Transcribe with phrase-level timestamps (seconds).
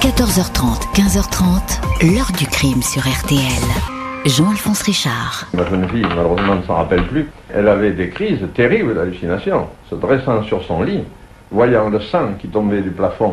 [0.00, 3.38] 14h30, 15h30, l'heure du crime sur RTL.
[4.24, 5.46] Jean-Alphonse Richard.
[5.52, 7.28] Ma jeune fille, malheureusement, ne s'en rappelle plus.
[7.52, 11.02] Elle avait des crises terribles d'hallucination, se dressant sur son lit,
[11.50, 13.32] voyant le sang qui tombait du plafond,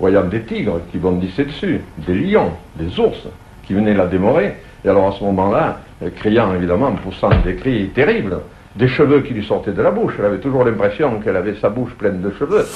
[0.00, 3.28] voyant des tigres qui bondissaient dessus, des lions, des ours
[3.66, 4.56] qui venaient la démorer.
[4.86, 5.80] Et alors à ce moment-là,
[6.16, 8.38] criant évidemment, poussant des cris terribles,
[8.74, 10.14] des cheveux qui lui sortaient de la bouche.
[10.18, 12.66] Elle avait toujours l'impression qu'elle avait sa bouche pleine de cheveux.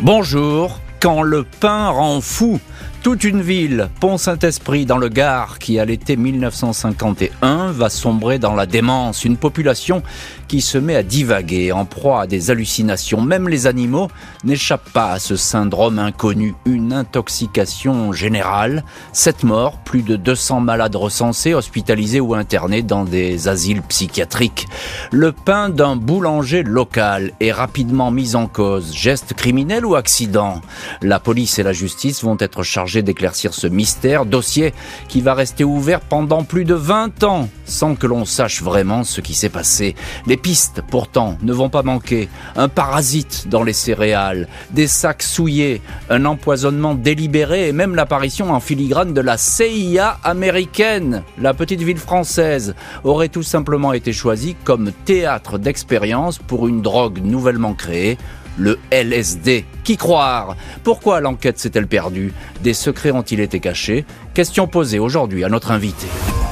[0.00, 2.60] Bonjour, quand le pain rend fou.
[3.02, 8.66] Toute une ville, Pont-Saint-Esprit dans le Gard, qui à l'été 1951 va sombrer dans la
[8.66, 9.24] démence.
[9.24, 10.02] Une population
[10.48, 13.20] qui se met à divaguer en proie à des hallucinations.
[13.20, 14.08] Même les animaux
[14.44, 16.54] n'échappent pas à ce syndrome inconnu.
[16.64, 18.84] Une intoxication générale.
[19.12, 24.66] Sept morts, plus de 200 malades recensés, hospitalisés ou internés dans des asiles psychiatriques.
[25.10, 28.94] Le pain d'un boulanger local est rapidement mis en cause.
[28.94, 30.60] Geste criminel ou accident
[31.02, 34.74] La police et la justice vont être chargés d'éclaircir ce mystère, dossier
[35.08, 39.20] qui va rester ouvert pendant plus de 20 ans sans que l'on sache vraiment ce
[39.20, 39.94] qui s'est passé.
[40.36, 42.28] Pistes, pourtant, ne vont pas manquer.
[42.56, 48.60] Un parasite dans les céréales, des sacs souillés, un empoisonnement délibéré et même l'apparition en
[48.60, 51.22] filigrane de la CIA américaine.
[51.38, 57.20] La petite ville française aurait tout simplement été choisie comme théâtre d'expérience pour une drogue
[57.22, 58.18] nouvellement créée
[58.56, 59.64] le LSD.
[59.84, 60.56] Qui croire?
[60.82, 62.32] Pourquoi l'enquête s'est-elle perdue?
[62.62, 64.04] Des secrets ont-ils été cachés?
[64.34, 66.06] Question posée aujourd'hui à notre invité.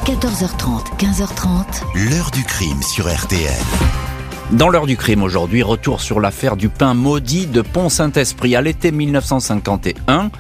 [0.05, 2.10] 14h30, 15h30.
[2.10, 3.50] L'heure du crime sur RTL.
[4.52, 8.55] Dans l'heure du crime aujourd'hui, retour sur l'affaire du pain maudit de Pont-Saint-Esprit.
[8.55, 10.30] À l'été 1951,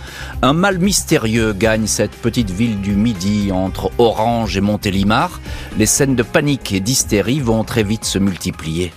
[0.42, 5.40] un mal mystérieux gagne cette petite ville du Midi entre Orange et Montélimar.
[5.78, 8.92] Les scènes de panique et d'hystérie vont très vite se multiplier.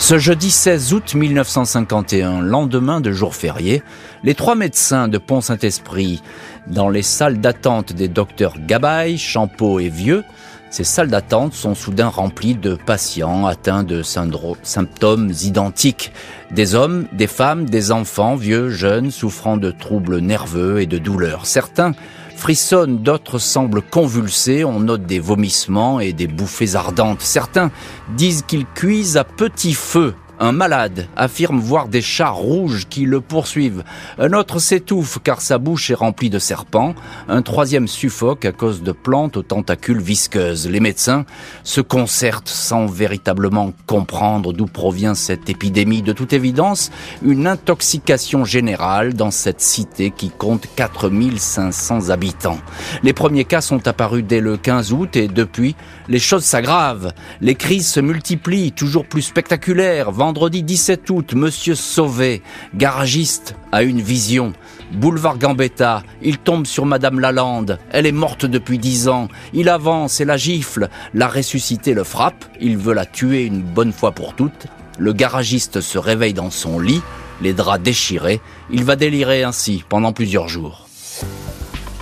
[0.00, 3.82] Ce jeudi 16 août 1951, lendemain de jour férié,
[4.24, 6.22] les trois médecins de Pont-Saint-Esprit,
[6.66, 10.24] dans les salles d'attente des docteurs Gabaye, Champeau et Vieux,
[10.70, 16.12] ces salles d'attente sont soudain remplies de patients atteints de symptômes identiques.
[16.50, 21.44] Des hommes, des femmes, des enfants, vieux, jeunes, souffrant de troubles nerveux et de douleurs.
[21.44, 21.92] Certains
[22.40, 27.20] frissonnent, d'autres semblent convulsés, on note des vomissements et des bouffées ardentes.
[27.20, 27.70] Certains
[28.16, 33.20] disent qu'ils cuisent à petit feu un malade affirme voir des chats rouges qui le
[33.20, 33.84] poursuivent.
[34.18, 36.94] Un autre s'étouffe car sa bouche est remplie de serpents.
[37.28, 40.66] Un troisième suffoque à cause de plantes aux tentacules visqueuses.
[40.66, 41.26] Les médecins
[41.62, 46.00] se concertent sans véritablement comprendre d'où provient cette épidémie.
[46.00, 46.90] De toute évidence,
[47.22, 52.58] une intoxication générale dans cette cité qui compte 4500 habitants.
[53.02, 55.76] Les premiers cas sont apparus dès le 15 août et depuis,
[56.08, 57.12] les choses s'aggravent.
[57.42, 62.40] Les crises se multiplient, toujours plus spectaculaires vendredi 17 août, Monsieur Sauvé,
[62.76, 64.52] garagiste, a une vision.
[64.92, 67.80] Boulevard Gambetta, il tombe sur Madame Lalande.
[67.90, 69.26] Elle est morte depuis dix ans.
[69.54, 70.88] Il avance et la gifle.
[71.14, 72.44] La ressuscité le frappe.
[72.60, 74.68] Il veut la tuer une bonne fois pour toutes.
[75.00, 77.02] Le garagiste se réveille dans son lit,
[77.42, 78.40] les draps déchirés.
[78.70, 80.89] Il va délirer ainsi pendant plusieurs jours.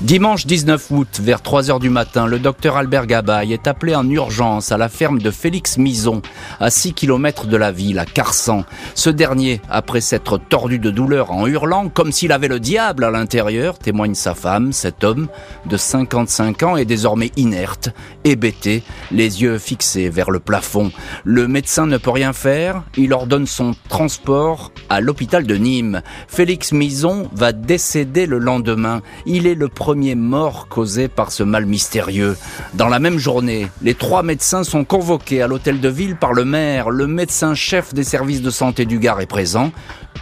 [0.01, 4.09] Dimanche 19 août, vers 3 heures du matin, le docteur Albert Gabaye est appelé en
[4.09, 6.23] urgence à la ferme de Félix Mison,
[6.61, 8.63] à 6 km de la ville, à Carsan.
[8.95, 13.11] Ce dernier, après s'être tordu de douleur en hurlant, comme s'il avait le diable à
[13.11, 15.27] l'intérieur, témoigne sa femme, cet homme
[15.67, 17.91] de 55 ans est désormais inerte,
[18.23, 20.93] hébété, les yeux fixés vers le plafond.
[21.25, 26.03] Le médecin ne peut rien faire, il ordonne son transport à l'hôpital de Nîmes.
[26.29, 29.03] Félix Mison va décéder le lendemain.
[29.27, 32.37] Il est le mort causé par ce mal mystérieux.
[32.75, 36.45] Dans la même journée, les trois médecins sont convoqués à l'hôtel de ville par le
[36.45, 36.91] maire.
[36.91, 39.73] Le médecin chef des services de santé du Gard est présent.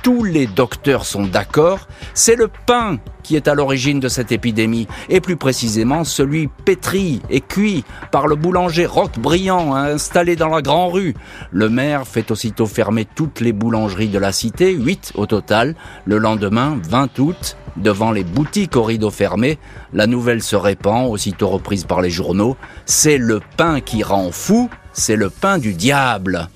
[0.02, 1.88] Tous les docteurs sont d'accord.
[2.14, 7.20] C'est le pain qui est à l'origine de cette épidémie, et plus précisément celui pétri
[7.28, 11.14] et cuit par le boulanger Roch Briand installé dans la Grand Rue.
[11.50, 15.74] Le maire fait aussitôt fermer toutes les boulangeries de la cité, 8 au total.
[16.04, 19.58] Le lendemain, 20 août, devant les boutiques aux rideaux fermés,
[19.92, 22.56] la nouvelle se répand, aussitôt reprise par les journaux.
[22.84, 26.48] C'est le pain qui rend fou, c'est le pain du diable.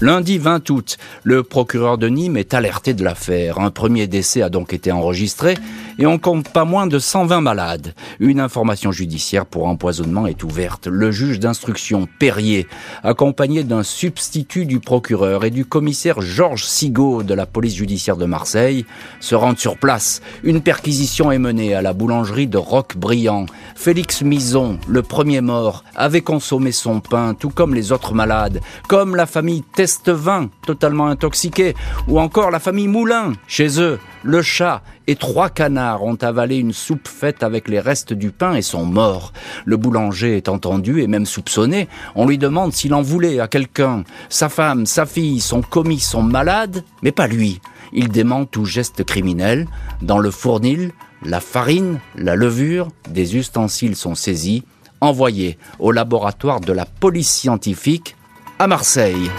[0.00, 3.58] Lundi 20 août, le procureur de Nîmes est alerté de l'affaire.
[3.58, 5.56] Un premier décès a donc été enregistré
[5.98, 7.94] et on compte pas moins de 120 malades.
[8.20, 10.86] Une information judiciaire pour empoisonnement est ouverte.
[10.86, 12.66] Le juge d'instruction Perrier,
[13.02, 18.26] accompagné d'un substitut du procureur et du commissaire Georges Sigaud de la police judiciaire de
[18.26, 18.86] Marseille,
[19.20, 20.22] se rendent sur place.
[20.42, 23.46] Une perquisition est menée à la boulangerie de Roc-Briand.
[23.74, 29.16] Félix Mison, le premier mort, avait consommé son pain, tout comme les autres malades, comme
[29.16, 31.74] la famille Estvin, totalement intoxiqué,
[32.08, 36.72] ou encore la famille Moulin, chez eux, le chat et trois canards ont avalé une
[36.72, 39.32] soupe faite avec les restes du pain et sont morts.
[39.64, 41.88] Le boulanger est entendu et même soupçonné.
[42.14, 44.04] On lui demande s'il en voulait à quelqu'un.
[44.28, 47.60] Sa femme, sa fille, son commis sont malades, mais pas lui.
[47.92, 49.66] Il dément tout geste criminel.
[50.02, 50.92] Dans le fournil,
[51.24, 54.64] la farine, la levure, des ustensiles sont saisis,
[55.00, 58.16] envoyés au laboratoire de la police scientifique
[58.58, 59.30] à Marseille.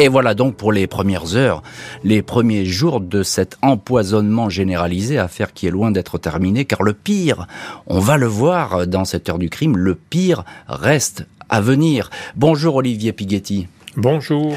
[0.00, 1.62] Et voilà donc pour les premières heures,
[2.04, 6.94] les premiers jours de cet empoisonnement généralisé, affaire qui est loin d'être terminée, car le
[6.94, 7.46] pire,
[7.86, 12.08] on va le voir dans cette heure du crime, le pire reste à venir.
[12.34, 13.68] Bonjour Olivier Pighetti.
[13.94, 14.56] Bonjour.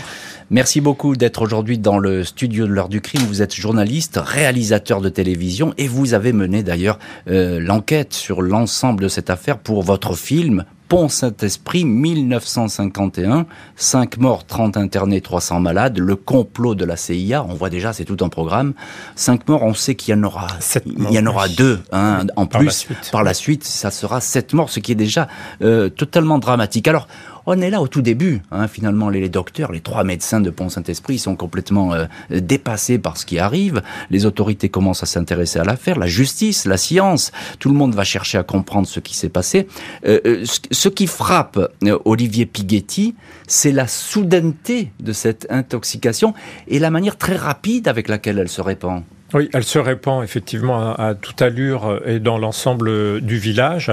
[0.49, 3.23] Merci beaucoup d'être aujourd'hui dans le studio de l'heure du crime.
[3.23, 9.03] Vous êtes journaliste, réalisateur de télévision et vous avez mené d'ailleurs euh, l'enquête sur l'ensemble
[9.03, 10.63] de cette affaire pour votre film
[10.93, 17.55] Pont Saint-Esprit 1951, 5 morts, 30 internés, 300 malades, le complot de la CIA, on
[17.55, 18.75] voit déjà c'est tout un programme.
[19.15, 20.45] 5 morts, on sait qu'il y en aura
[20.85, 24.69] il y en aura deux hein, en plus par la suite, ça sera 7 morts
[24.69, 25.27] ce qui est déjà
[25.63, 26.87] euh, totalement dramatique.
[26.87, 27.07] Alors
[27.45, 28.41] on est là au tout début.
[28.51, 33.25] Hein, finalement, les, docteurs, les trois médecins de Pont-Saint-Esprit sont complètement euh, dépassés par ce
[33.25, 33.81] qui arrive.
[34.09, 37.31] Les autorités commencent à s'intéresser à l'affaire, la justice, la science.
[37.59, 39.67] Tout le monde va chercher à comprendre ce qui s'est passé.
[40.05, 41.59] Euh, euh, ce, qui frappe
[42.05, 43.15] Olivier Pighetti,
[43.47, 46.33] c'est la soudaineté de cette intoxication
[46.67, 49.03] et la manière très rapide avec laquelle elle se répand.
[49.33, 53.91] Oui, elle se répand effectivement à, toute allure et dans l'ensemble du village,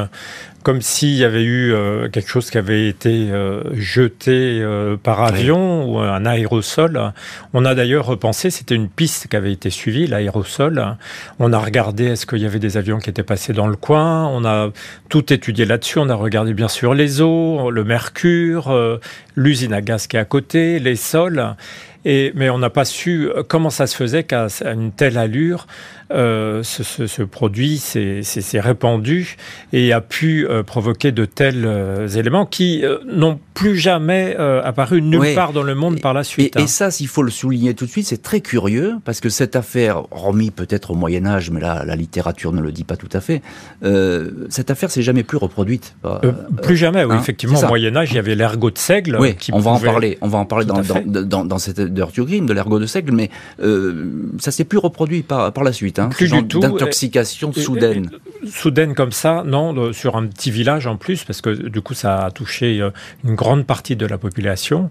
[0.63, 5.23] comme s'il y avait eu euh, quelque chose qui avait été euh, jeté euh, par
[5.23, 7.13] avion ou un aérosol.
[7.55, 10.97] On a d'ailleurs repensé, c'était une piste qui avait été suivie, l'aérosol.
[11.39, 14.27] On a regardé est-ce qu'il y avait des avions qui étaient passés dans le coin?
[14.27, 14.71] On a
[15.09, 15.99] tout étudié là-dessus.
[15.99, 19.01] On a regardé bien sûr les eaux, le mercure,
[19.37, 21.57] l'usine à gaz qui est à côté, les sols.
[22.05, 25.67] Et, mais on n'a pas su euh, comment ça se faisait qu'à une telle allure,
[26.13, 29.37] euh, ce, ce, ce, produit s'est répandu
[29.73, 35.35] et a pu euh, provoquer de tels euh, éléments qui n'ont plus jamais apparu nulle
[35.35, 36.57] part dans le monde par la suite.
[36.57, 36.65] Et, hein.
[36.65, 39.55] et ça, s'il faut le souligner tout de suite, c'est très curieux parce que cette
[39.55, 43.09] affaire, remis peut-être au Moyen Âge, mais là, la littérature ne le dit pas tout
[43.13, 43.43] à fait,
[44.49, 45.95] cette affaire s'est jamais plus reproduite.
[46.63, 47.59] plus jamais, oui, hein, effectivement.
[47.59, 49.17] Au Moyen Âge, il y avait l'ergot de seigle.
[49.21, 50.19] Oui, qui on va en parler.
[50.23, 53.13] On va en parler dans, dans, dans, dans, cette heure du de l'ergot de seigle,
[53.13, 53.31] mais
[54.39, 56.00] ça s'est plus reproduit par, par la suite.
[56.01, 56.61] Hein, plus du tout.
[56.61, 58.11] D'intoxication soudaine.
[58.47, 62.25] soudaine comme ça, non, sur un petit village en plus, parce que du coup ça
[62.25, 62.91] a touché euh,
[63.25, 64.91] une grande partie de la population.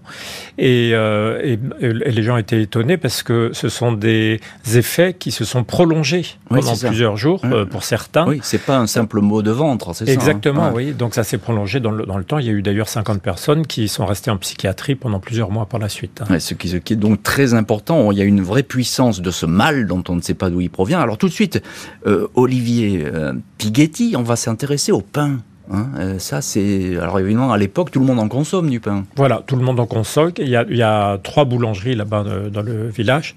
[0.58, 4.40] Et, euh, et, les gens étaient étonnés parce que ce sont des
[4.74, 8.26] effets qui se sont prolongés pendant plusieurs jours euh, pour certains.
[8.26, 10.10] Oui, c'est pas un simple mot de ventre, c'est ça.
[10.10, 10.14] Hein.
[10.14, 10.92] Exactement, oui.
[10.92, 12.38] Donc ça s'est prolongé dans le, dans le, temps.
[12.38, 15.66] Il y a eu d'ailleurs 50 personnes qui sont restées en psychiatrie pendant plusieurs mois
[15.66, 16.22] par la suite.
[16.28, 16.38] Hein.
[16.38, 18.12] ce, qui, ce qui est donc très important.
[18.12, 20.60] Il y a une vraie puissance de ce mal dont on ne sait pas d'où
[20.60, 20.99] il provient.
[21.02, 21.62] Alors tout de suite,
[22.06, 23.32] euh, Olivier euh,
[24.16, 25.38] on va s'intéresser au pain.
[25.72, 25.86] Hein.
[25.98, 26.96] Euh, ça, c'est.
[26.96, 29.04] Alors, évidemment, à l'époque, tout le monde en consomme du pain.
[29.16, 30.32] Voilà, tout le monde en consomme.
[30.38, 33.36] Il y a, trois boulangeries là-bas dans le village.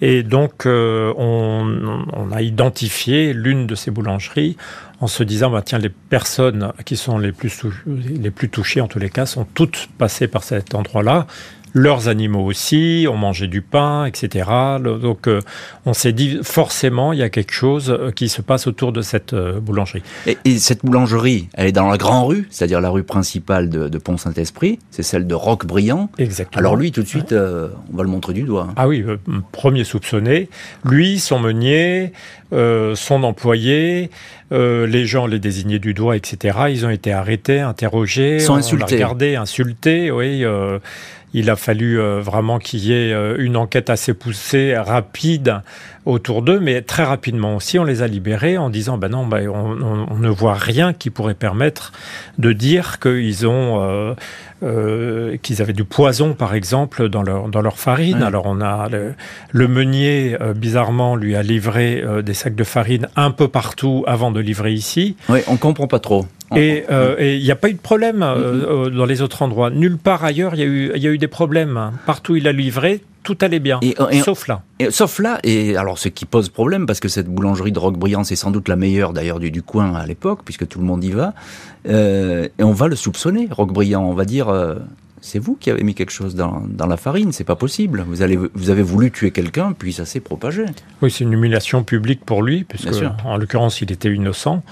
[0.00, 4.56] Et donc, on, on, a identifié l'une de ces boulangeries
[5.00, 8.88] en se disant bah, tiens, les personnes qui sont les plus, les plus touchées, en
[8.88, 11.26] tous les cas, sont toutes passées par cet endroit-là
[11.74, 14.48] leurs animaux aussi, on mangeait du pain, etc.
[14.78, 15.40] Donc euh,
[15.84, 19.02] on s'est dit forcément il y a quelque chose euh, qui se passe autour de
[19.02, 20.02] cette euh, boulangerie.
[20.26, 24.78] Et, cette boulangerie, elle est dans la grande rue, c'est-à-dire la rue principale de, Pont-Saint-Esprit,
[24.90, 26.10] c'est celle de Roquebriand.
[26.18, 26.60] Exactement.
[26.60, 28.68] Alors lui, tout de suite, on va le montrer du doigt.
[28.76, 29.04] Ah oui,
[29.50, 30.48] premier soupçonné.
[30.84, 32.12] Lui, son meunier,
[32.52, 34.10] son employé,
[34.50, 36.58] les gens les désignaient du doigt, etc.
[36.70, 40.44] Ils ont été arrêtés, interrogés, sont insultés, regardés, insultés, oui
[41.34, 45.60] il a fallu euh, vraiment qu'il y ait euh, une enquête assez poussée, rapide
[46.06, 49.48] autour d'eux, mais très rapidement aussi, on les a libérés en disant, ben non, ben
[49.48, 51.92] on, ne voit rien qui pourrait permettre
[52.38, 54.14] de dire qu'ils ont, euh,
[54.62, 58.22] euh, qu'ils avaient du poison, par exemple, dans leur, dans leur farine.
[58.22, 58.88] Alors on a
[59.52, 64.40] le, meunier, bizarrement, lui a livré des sacs de farine un peu partout avant de
[64.40, 65.16] livrer ici.
[65.28, 66.26] Oui, on comprend pas trop.
[66.54, 66.84] Et
[67.20, 69.70] il n'y a pas eu de problème dans les autres endroits.
[69.70, 71.92] Nulle part ailleurs, il y, y, a eu des problèmes.
[72.06, 73.80] Partout il a livré, tout allait bien,
[74.22, 74.62] sauf là.
[74.90, 78.36] sauf là, et alors ce qui pose problème, parce que cette boulangerie de Roquebriand, c'est
[78.36, 81.10] sans doute la meilleure d'ailleurs du, du, coin à l'époque, puisque tout le monde y
[81.10, 81.32] va,
[81.88, 84.76] euh, et on va le soupçonner, Roquebriand, on va dire, euh,
[85.24, 88.04] c'est vous qui avez mis quelque chose dans, dans la farine, c'est pas possible.
[88.06, 90.66] Vous, allez, vous avez voulu tuer quelqu'un, puis ça s'est propagé.
[91.00, 94.62] Oui, c'est une humiliation publique pour lui, puisque en l'occurrence il était innocent.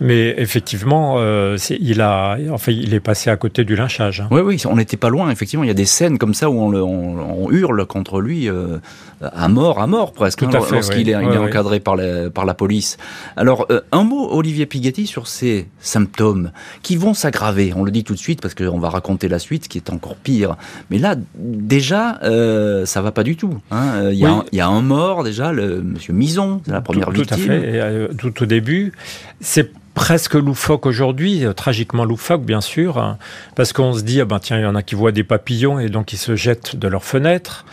[0.00, 4.20] Mais effectivement, euh, il, a, enfin, il est passé à côté du lynchage.
[4.20, 4.28] Hein.
[4.30, 5.64] Oui, oui, on n'était pas loin, effectivement.
[5.64, 8.78] Il y a des scènes comme ça où on, on, hurle contre lui euh,
[9.20, 12.54] à mort, à mort presque, hein, lorsqu'il est, il est encadré par la, par la
[12.54, 12.98] police.
[13.36, 16.52] Alors, euh, un mot, Olivier Pighetti, sur ces symptômes
[16.82, 17.72] qui vont s'aggraver.
[17.74, 20.16] On le dit tout de suite parce qu'on va raconter la suite, qui est encore
[20.16, 20.56] pire.
[20.90, 23.58] Mais là, déjà, euh, ça va pas du tout.
[23.70, 24.10] Hein.
[24.10, 26.80] Il, y a un, il, y a un, mort déjà, le Monsieur Mison, c'est la
[26.80, 27.36] première tout, victime.
[27.36, 27.60] Tout à fait.
[27.64, 28.92] Euh, tout au début,
[29.40, 33.18] c'est presque loufoque aujourd'hui, euh, tragiquement loufoque bien sûr, hein,
[33.56, 35.80] parce qu'on se dit, ah ben tiens, il y en a qui voient des papillons
[35.80, 37.64] et donc ils se jettent de leurs fenêtres.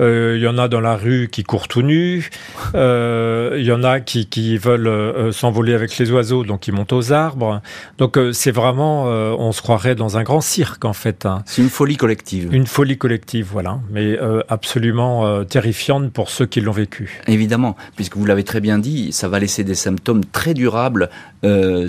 [0.00, 2.30] Euh, il y en a dans la rue qui courent tout nus.
[2.74, 6.74] Euh, il y en a qui, qui veulent euh, s'envoler avec les oiseaux, donc ils
[6.74, 7.60] montent aux arbres.
[7.98, 11.26] Donc c'est vraiment, on se croirait dans un grand cirque en fait.
[11.26, 11.42] Hein.
[11.46, 12.52] C'est une folie collective.
[12.52, 14.18] Une folie collective, voilà, mais
[14.48, 17.20] absolument terrifiante pour ceux qui l'ont vécu.
[17.26, 21.10] Évidemment, puisque vous l'avez très bien dit, ça va laisser des symptômes très durables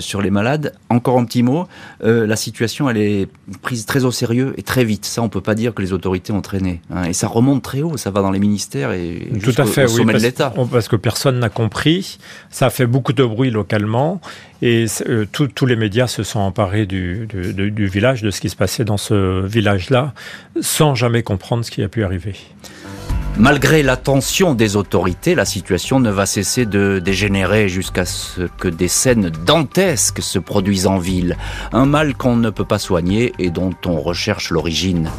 [0.00, 0.74] sur les malades.
[0.88, 1.66] Encore un petit mot,
[2.00, 3.28] la situation elle est
[3.62, 5.04] prise très au sérieux et très vite.
[5.04, 6.80] Ça, on peut pas dire que les autorités ont traîné.
[6.90, 7.04] Hein.
[7.04, 9.88] et ça remonte très haut ça va dans les ministères et tout à fait, au
[9.88, 10.54] sommet parce, de l'État.
[10.70, 12.18] Parce que personne n'a compris.
[12.50, 14.20] Ça a fait beaucoup de bruit localement
[14.62, 18.48] et euh, tous les médias se sont emparés du, du, du, village, de ce qui
[18.48, 20.14] se passait dans ce village-là,
[20.60, 22.34] sans jamais comprendre ce qui a pu arriver.
[23.36, 28.86] Malgré l'attention des autorités, la situation ne va cesser de dégénérer jusqu'à ce que des
[28.86, 31.36] scènes dantesques se produisent en ville.
[31.72, 35.10] Un mal qu'on ne peut pas soigner et dont on recherche l'origine.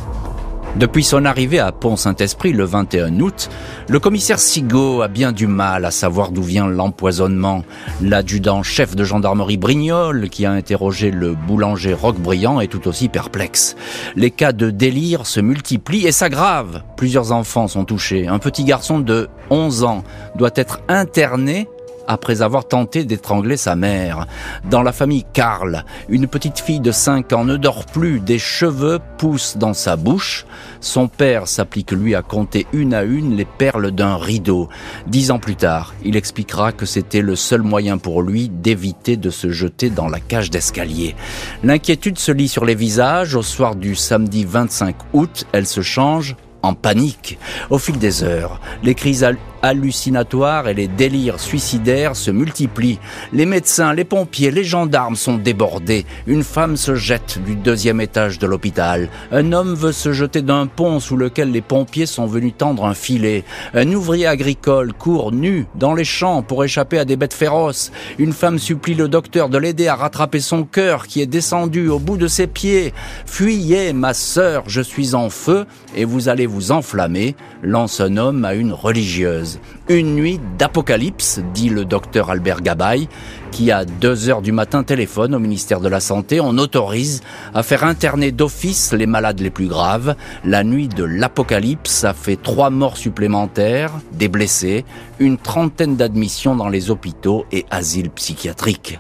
[0.78, 3.50] Depuis son arrivée à Pont-Saint-Esprit le 21 août,
[3.88, 7.64] le commissaire Sigaud a bien du mal à savoir d'où vient l'empoisonnement.
[8.02, 13.78] L'adjudant-chef de gendarmerie Brignol, qui a interrogé le boulanger Roquebriand, est tout aussi perplexe.
[14.18, 16.82] Les cas de délire se multiplient et s'aggravent.
[16.98, 18.28] Plusieurs enfants sont touchés.
[18.28, 20.04] Un petit garçon de 11 ans
[20.36, 21.70] doit être interné
[22.08, 24.28] après avoir tenté d'étrangler sa mère.
[24.70, 29.00] Dans la famille Karl, une petite fille de 5 ans ne dort plus, des cheveux
[29.18, 30.46] poussent dans sa bouche.
[30.82, 34.70] Son père s'applique lui à compter une à une les perles d'un rideau.
[35.08, 39.30] Dix ans plus tard, il expliquera que c'était le seul moyen pour lui d'éviter de
[39.30, 41.16] se jeter dans la cage d'escalier.
[41.64, 43.36] L'inquiétude se lit sur les visages.
[43.36, 47.38] Au soir du samedi 25 août, elle se change en panique.
[47.70, 49.24] Au fil des heures, les crises
[49.66, 53.00] hallucinatoires et les délires suicidaires se multiplient.
[53.34, 56.06] Les médecins, les pompiers, les gendarmes sont débordés.
[56.28, 59.10] Une femme se jette du deuxième étage de l'hôpital.
[59.32, 62.94] Un homme veut se jeter d'un pont sous lequel les pompiers sont venus tendre un
[62.94, 63.44] filet.
[63.74, 67.92] Un ouvrier agricole court nu dans les champs pour échapper à des bêtes féroces.
[68.20, 72.00] Une femme supplie le docteur de l'aider à rattraper son cœur qui est descendu au
[72.00, 72.94] bout de ses pieds.
[73.26, 78.46] Fuyez, ma sœur, je suis en feu et vous allez vous enflammer, lance un homme
[78.46, 79.55] à une religieuse.
[79.90, 83.08] Une nuit d'apocalypse, dit le docteur Albert Gabaye,
[83.52, 86.42] qui à 2 heures du matin téléphone au ministère de la Santé.
[86.42, 87.22] On autorise
[87.54, 90.16] à faire interner d'office les malades les plus graves.
[90.44, 94.86] La nuit de l'apocalypse a fait trois morts supplémentaires, des blessés,
[95.20, 99.00] une trentaine d'admissions dans les hôpitaux et asiles psychiatriques.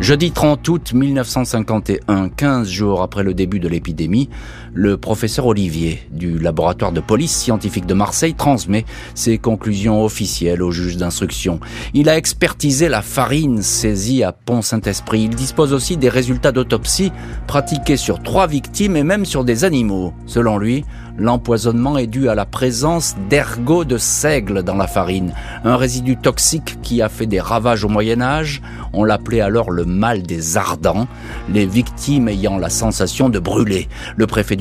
[0.00, 4.30] Jeudi 30 août 1951, 15 jours après le début de l'épidémie,
[4.74, 10.70] le professeur Olivier du laboratoire de police scientifique de Marseille transmet ses conclusions officielles au
[10.70, 11.60] juge d'instruction.
[11.94, 15.24] Il a expertisé la farine saisie à Pont-Saint-Esprit.
[15.24, 17.12] Il dispose aussi des résultats d'autopsie
[17.46, 20.14] pratiqués sur trois victimes et même sur des animaux.
[20.26, 20.84] Selon lui,
[21.18, 26.80] L'empoisonnement est dû à la présence d'ergot de seigle dans la farine, un résidu toxique
[26.80, 28.62] qui a fait des ravages au Moyen Âge.
[28.94, 31.06] On l'appelait alors le mal des ardents,
[31.52, 33.88] les victimes ayant la sensation de brûler.
[34.16, 34.56] Le préfet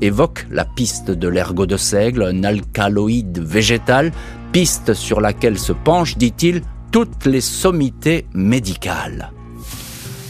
[0.00, 4.12] évoque la piste de l'ergot de seigle, un alcaloïde végétal,
[4.52, 9.32] piste sur laquelle se penchent, dit-il, toutes les sommités médicales.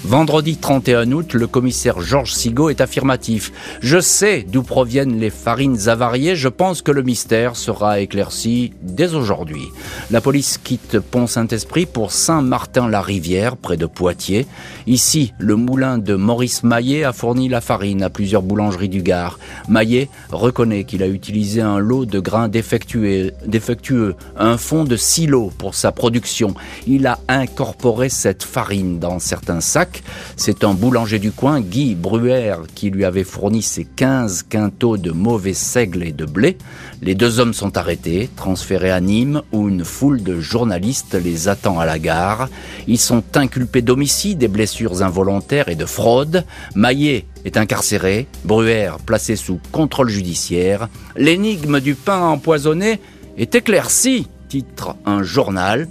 [0.04, 3.52] Vendredi 31 août, le commissaire Georges Sigaud est affirmatif.
[3.80, 9.14] Je sais d'où proviennent les farines avariées, je pense que le mystère sera éclairci dès
[9.14, 9.62] aujourd'hui.
[10.10, 14.48] La police quitte Pont-Saint-Esprit pour Saint-Martin-la-Rivière, près de Poitiers.
[14.88, 19.38] Ici, le moulin de Maurice Maillet a fourni la farine à plusieurs boulangeries du Gard.
[19.68, 25.76] Maillet reconnaît qu'il a utilisé un lot de grains défectueux, un fond de silo pour
[25.76, 26.54] sa production.
[26.88, 29.91] Il a incorporé cette farine dans certains sacs
[30.36, 35.10] C'est un boulanger du coin, Guy Bruer, qui lui avait fourni ses 15 quintaux de
[35.10, 36.58] mauvais seigle et de blé.
[37.00, 41.78] Les deux hommes sont arrêtés, transférés à Nîmes, où une foule de journalistes les attend
[41.78, 42.48] à la gare.
[42.86, 46.44] Ils sont inculpés d'homicide, des blessures involontaires et de fraude.
[46.74, 50.88] Maillet est incarcéré, Bruer placé sous contrôle judiciaire.
[51.16, 53.00] L'énigme du pain empoisonné
[53.36, 55.88] est éclaircie, titre un journal.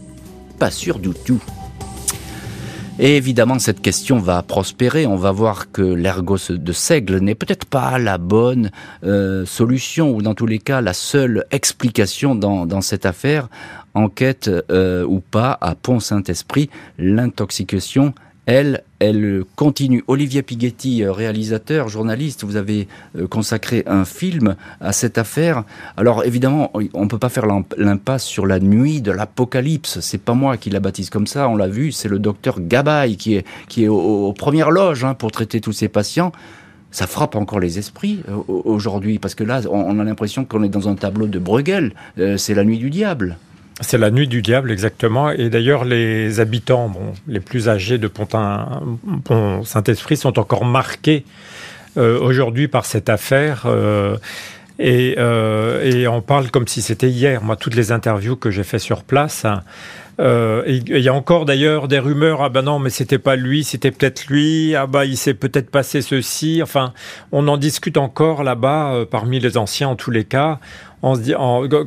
[0.59, 1.41] Pas sûr du tout.
[3.03, 5.07] Et évidemment, cette question va prospérer.
[5.07, 8.69] On va voir que l'ergot de seigle n'est peut-être pas la bonne
[9.03, 13.49] euh, solution, ou dans tous les cas, la seule explication dans, dans cette affaire.
[13.95, 18.13] Enquête euh, ou pas à Pont-Saint-Esprit, l'intoxication
[18.45, 20.03] elle, elle continue.
[20.07, 25.63] Olivier Pighetti, euh, réalisateur, journaliste, vous avez euh, consacré un film à cette affaire.
[25.97, 29.99] Alors évidemment, on ne peut pas faire l'impasse sur la nuit de l'apocalypse.
[30.01, 33.15] C'est pas moi qui la baptise comme ça, on l'a vu, c'est le docteur Gabay
[33.15, 36.31] qui est, qui est aux, premières loges hein, pour traiter tous ces patients
[36.93, 40.67] ça frappe encore les esprits euh, aujourd'hui, parce que là, on, a l'impression qu'on est
[40.67, 41.93] dans un tableau de Bruegel,
[42.35, 43.37] c'est la nuit du diable.
[43.81, 45.31] C'est la nuit du diable, exactement.
[45.31, 51.25] Et d'ailleurs, les habitants bon, les plus âgés de Pont-Saint-Esprit sont encore marqués
[51.97, 53.63] euh, aujourd'hui par cette affaire.
[53.65, 54.17] Euh,
[54.79, 57.43] et, euh, et, on parle comme si c'était hier.
[57.43, 59.45] Moi, toutes les interviews que j'ai fait sur place,
[60.19, 62.43] il y a encore d'ailleurs des rumeurs.
[62.43, 64.75] Ah ben non, mais c'était pas lui, c'était peut-être lui.
[64.75, 66.61] Ah bah il s'est peut-être passé ceci.
[66.61, 66.93] Enfin,
[67.31, 70.59] on en discute encore là-bas parmi les anciens en tous les cas
[71.03, 71.33] on se dit,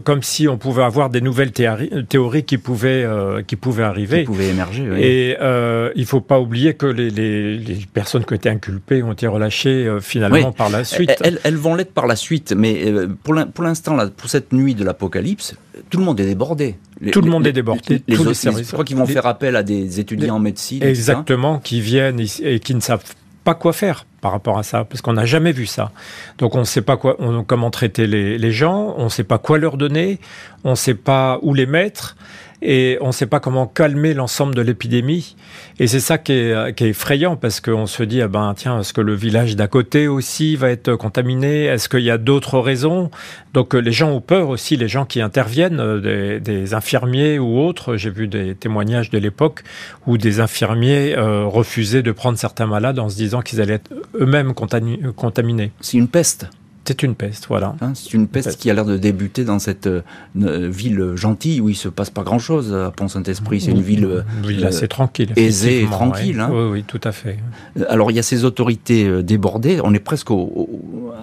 [0.03, 4.27] comme si on pouvait avoir des nouvelles théories, qui pouvaient euh, qui pouvaient arriver, qui
[4.27, 4.89] pouvaient émerger.
[4.91, 5.01] Oui.
[5.01, 9.03] Et euh, il faut pas oublier que les, les, les, personnes qui ont été inculpées
[9.03, 11.15] ont été relâchées euh, finalement par la suite.
[11.21, 14.75] Elles, elles vont l'être par la suite, mais euh, pour l'instant là, pour cette nuit
[14.75, 15.55] de l'apocalypse,
[15.91, 16.77] tout le monde est débordé.
[17.13, 18.03] tout le monde est débordé.
[18.09, 18.67] Les, tous les services.
[18.67, 20.83] Je crois qu'ils vont faire appel à des étudiants en médecine.
[20.83, 23.05] Exactement, qui viennent et qui ne savent
[23.45, 25.93] pas quoi faire par rapport à ça, parce qu'on n'a jamais vu ça.
[26.39, 29.77] Donc on ne sait pas comment traiter les gens, on ne sait pas quoi leur
[29.77, 30.19] donner,
[30.65, 32.17] on ne sait pas où les mettre
[32.65, 35.37] et on ne sait pas comment calmer l'ensemble de l'épidémie.
[35.79, 39.03] Et c'est ça qui est, effrayant parce qu'on se dit, ah ben tiens, est-ce que
[39.03, 41.65] le village d'à côté aussi va être contaminé?
[41.65, 43.11] Est-ce qu'il y a d'autres raisons?
[43.53, 47.61] Donc les gens ont peur aussi, les gens qui interviennent, euh, des, des infirmiers ou
[47.61, 47.97] autres.
[47.97, 49.63] J'ai vu des témoignages de l'époque
[50.07, 53.93] où des infirmiers euh, refusaient de prendre certains malades en se disant qu'ils allaient être
[54.19, 55.73] eux-mêmes contaminés.
[55.81, 56.49] C'est une peste.
[56.87, 57.75] C'est une peste, voilà.
[57.81, 60.03] Hein, c'est une peste, qui a l'air de débuter dans cette euh,
[60.35, 63.63] ville gentille où il se passe pas grand-chose à Pont-Saint-Esprit.
[63.63, 66.41] C'est une ville, euh, assez tranquille, aisée et tranquille.
[66.41, 66.51] Hein.
[66.53, 67.39] Oui, oui, tout à fait.
[67.79, 69.81] Euh, alors il y a ces autorités débordées.
[69.83, 70.31] On est presque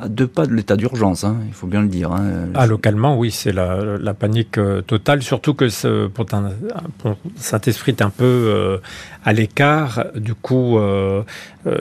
[0.02, 1.24] à deux pas de l'état d'urgence.
[1.24, 2.12] Hein, il faut bien le dire.
[2.56, 5.22] Ah, localement, oui, c'est la, panique totale.
[5.22, 8.80] Surtout que ce, Pont-Saint-Esprit est un peu
[9.24, 10.06] à l'écart.
[10.16, 10.80] Du coup,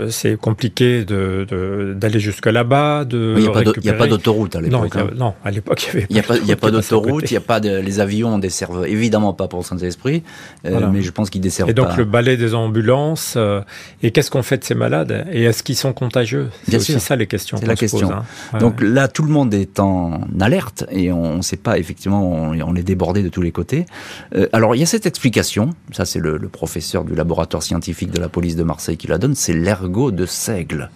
[0.09, 4.95] c'est compliqué d'aller jusque là-bas, de il n'y a pas d'autoroute à l'époque.
[4.95, 5.11] Non, hein.
[5.17, 6.41] non, à l'époque, il n'y avait.
[6.45, 7.79] Il a pas, d'autoroute, il n'y a pas de.
[7.79, 10.23] Les avions desservent évidemment pas pour Saint-Esprit,
[10.67, 11.97] euh, mais je pense qu'ils desservent Et donc pas.
[11.97, 13.35] le balai des ambulances.
[13.37, 13.61] Euh,
[14.03, 15.27] et qu'est-ce qu'on fait de ces malades?
[15.33, 16.49] Et est-ce qu'ils sont contagieux?
[16.69, 17.57] C'est aussi ça les questions.
[17.59, 18.10] C'est la question.
[18.11, 18.59] Hein.
[18.59, 22.75] Donc là, tout le monde est en alerte et on ne sait pas effectivement, on,
[22.75, 23.87] est débordé de tous les côtés.
[24.35, 25.71] Euh, alors il y a cette explication.
[25.93, 29.19] Ça, c'est le, le professeur du laboratoire scientifique de la police de Marseille qui la
[29.19, 29.35] donne.
[29.35, 30.91] C'est l'ergot de seigle.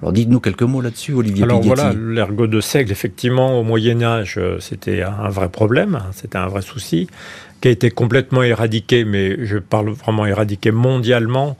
[0.00, 4.40] Alors dites-nous quelques mots là-dessus, Olivier Alors voilà, l'ergot de seigle, effectivement, au Moyen Âge,
[4.58, 7.06] c'était un vrai problème, hein, c'était un vrai souci,
[7.60, 11.56] qui a été complètement éradiqué, mais je parle vraiment éradiqué mondialement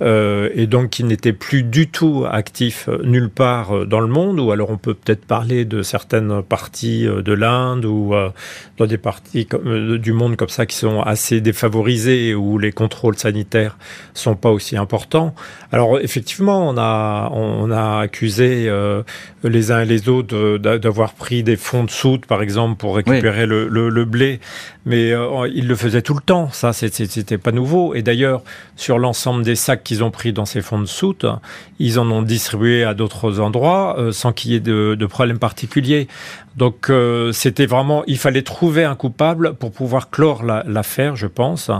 [0.00, 4.06] euh, et donc qui n'était plus du tout actif euh, nulle part euh, dans le
[4.06, 8.14] monde, ou alors on peut peut-être parler de certaines parties de l'Inde ou
[8.76, 13.76] dans des parties du monde comme ça qui sont assez défavorisées où les contrôles sanitaires
[14.14, 15.34] sont pas aussi importants.
[15.72, 18.70] Alors effectivement, on a on a accusé
[19.42, 23.46] les uns et les autres d'avoir pris des fonds de soute, par exemple, pour récupérer
[23.46, 24.40] le, le, le, blé,
[24.84, 25.12] mais
[25.52, 26.50] ils le faisaient tout le temps.
[26.50, 27.94] Ça, c'était pas nouveau.
[27.94, 28.42] Et d'ailleurs,
[28.76, 31.24] sur l'ensemble des sacs qu'ils ont pris dans ces fonds de soute,
[31.78, 35.38] ils en ont distribué à d'autres endroits euh, sans qu'il y ait de, de problème
[35.38, 36.08] particulier.
[36.58, 41.70] Donc euh, c'était vraiment, il fallait trouver un coupable pour pouvoir clore l'affaire, je pense,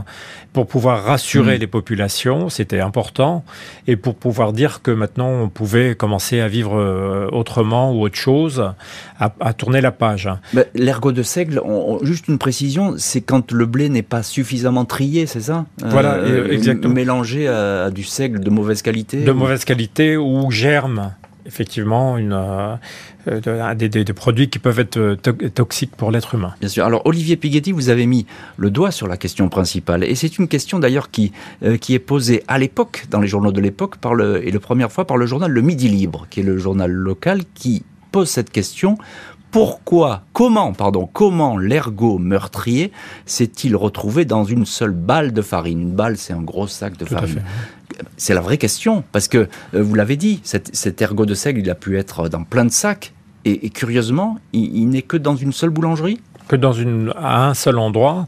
[0.53, 1.61] pour pouvoir rassurer mm.
[1.61, 3.45] les populations, c'était important,
[3.89, 8.15] et pour pouvoir dire que maintenant on pouvait commencer à vivre euh, autrement ou autre
[8.15, 8.73] chose,
[9.19, 10.31] à, tourner la page.
[10.77, 11.61] L'ergot de seigle,
[12.03, 15.67] juste une précision, c'est quand le blé n'est pas suffisamment trié, c'est ça?
[15.85, 16.95] Voilà, exactement.
[16.95, 21.11] Mélangé à, à, du seigle de mauvaise qualité De mauvaise qualité ou germe
[21.49, 22.39] effectivement une,
[23.27, 25.17] des, des, produits qui peuvent être
[25.55, 26.55] toxiques pour l'être humain.
[26.61, 26.85] Bien sûr.
[26.85, 30.47] Alors Olivier Pighetti, vous avez mis le doigt sur la question principale, et c'est une
[30.47, 31.33] question d'ailleurs qui,
[31.81, 34.93] qui est posée à l'époque, dans les journaux de l'époque, par le, et la première
[34.93, 37.83] fois par le journal Le Midi Libre, qui est le journal local qui
[38.13, 38.99] pose cette question
[39.51, 42.93] pourquoi, comment, pardon, comment l'ergot meurtrier
[43.25, 45.81] s'est-il retrouvé dans une seule balle de farine?
[45.81, 47.43] Une balle, c'est un gros sac de farine.
[48.17, 49.39] C'est la vraie question, parce que
[49.75, 52.71] euh, vous l'avez dit, cet, ergot de seigle, il a pu être dans plein de
[52.71, 53.13] sacs,
[53.45, 56.21] et, curieusement, il, n'est que dans une seule boulangerie?
[56.49, 56.75] Que dans
[57.17, 58.27] à un seul endroit.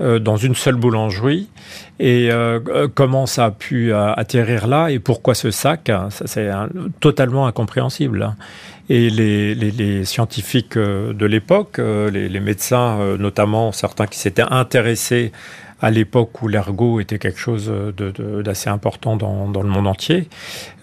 [0.00, 1.50] Euh, dans une seule boulangerie.
[2.00, 5.92] Et euh, comment ça a pu atterrir là et pourquoi ce sac
[6.24, 6.50] C'est
[7.00, 8.22] totalement incompréhensible.
[8.22, 8.36] Hein.
[8.88, 15.30] Et les, scientifiques de l'époque, les, médecins, notamment certains qui s'étaient intéressés
[15.84, 17.70] à l'époque où l'ergot était quelque chose
[18.42, 20.30] d'assez important dans, dans, le monde entier,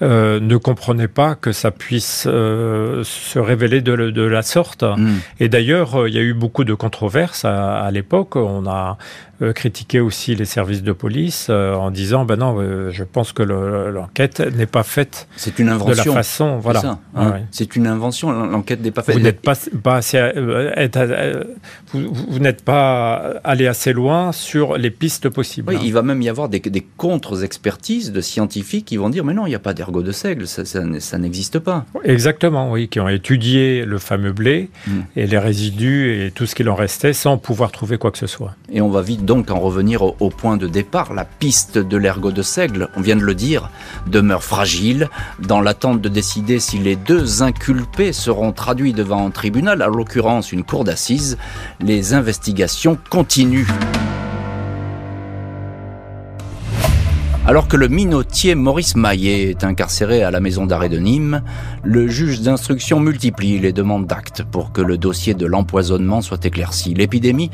[0.04, 4.84] euh, ne comprenaient pas que ça puisse euh, se révéler de, de la sorte.
[4.84, 5.16] Mm.
[5.40, 8.36] Et d'ailleurs, il y a eu beaucoup de controverses à, à l'époque.
[8.36, 9.00] On a
[9.42, 13.34] euh, critiqué aussi les services de police euh, en disant ben non, euh, je pense
[13.34, 15.28] que l'enquête n'est pas faite.
[15.36, 16.04] C'est une invention.
[16.04, 17.00] De la façon, voilà.
[17.16, 17.40] Hein.
[17.50, 18.32] C'est une invention.
[18.32, 19.16] L'enquête n'est pas faite.
[19.16, 20.22] Vous n'êtes pas, pas assez,
[21.92, 25.74] vous, vous n'êtes pas allé assez loin sur les pistes possibles.
[25.74, 29.34] Oui, il va même y avoir des, des contre-expertises de scientifiques qui vont dire mais
[29.34, 31.86] non, il n'y a pas d'ergot de seigle, ça, ça, n'existe pas.
[32.04, 34.92] Exactement, oui, qui ont étudié le fameux blé mm.
[35.16, 38.28] et les résidus et tout ce qu'il en restait sans pouvoir trouver quoi que ce
[38.28, 38.56] soit.
[38.72, 41.14] Et on va vite donc en revenir au, point de départ.
[41.14, 43.70] La piste de l'ergot de seigle, on vient de le dire,
[44.08, 45.10] demeure fragile.
[45.40, 50.52] Dans l'attente de décider si les deux inculpés seront traduits devant un tribunal, à l'occurrence
[50.52, 51.38] une cour d'assises,
[51.80, 53.70] les investigations continuent.
[57.48, 61.42] Alors que le minotier Maurice Maillet est incarcéré à la maison d'arrêt de Nîmes,
[61.84, 66.94] le juge d'instruction multiplie les demandes d'actes pour que le dossier de l'empoisonnement soit éclairci.
[66.94, 67.50] L'épidémie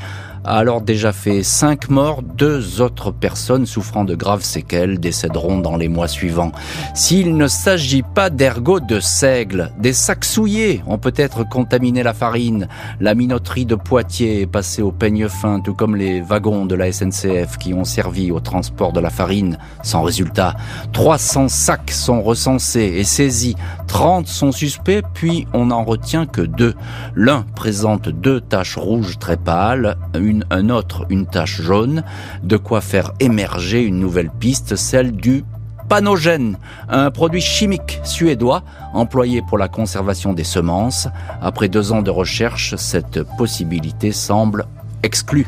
[0.48, 5.76] a alors déjà fait cinq morts, deux autres personnes souffrant de graves séquelles décéderont dans
[5.76, 6.52] les mois suivants.
[6.96, 12.68] S'il ne s'agit pas d'ergot de seigle, des sacs souillés ont peut-être contaminé la farine.
[13.02, 16.92] La minoterie de Poitiers est passée au peigne fin, tout comme les wagons de la
[16.92, 19.58] SNCF qui ont servi au transport de la farine.
[19.84, 20.56] Sans résultat,
[20.94, 23.56] 300 sacs sont recensés et saisis,
[23.88, 26.74] 30 sont suspects, puis on n'en retient que deux.
[27.16, 32.04] L'un présente deux taches rouges très pâles, une un autre une tache jaune,
[32.44, 35.44] de quoi faire émerger une nouvelle piste, celle du
[35.88, 36.58] panogène,
[36.90, 41.08] un produit chimique suédois employé pour la conservation des semences.
[41.42, 44.66] Après deux ans de recherche, cette possibilité semble
[45.04, 45.48] exclue.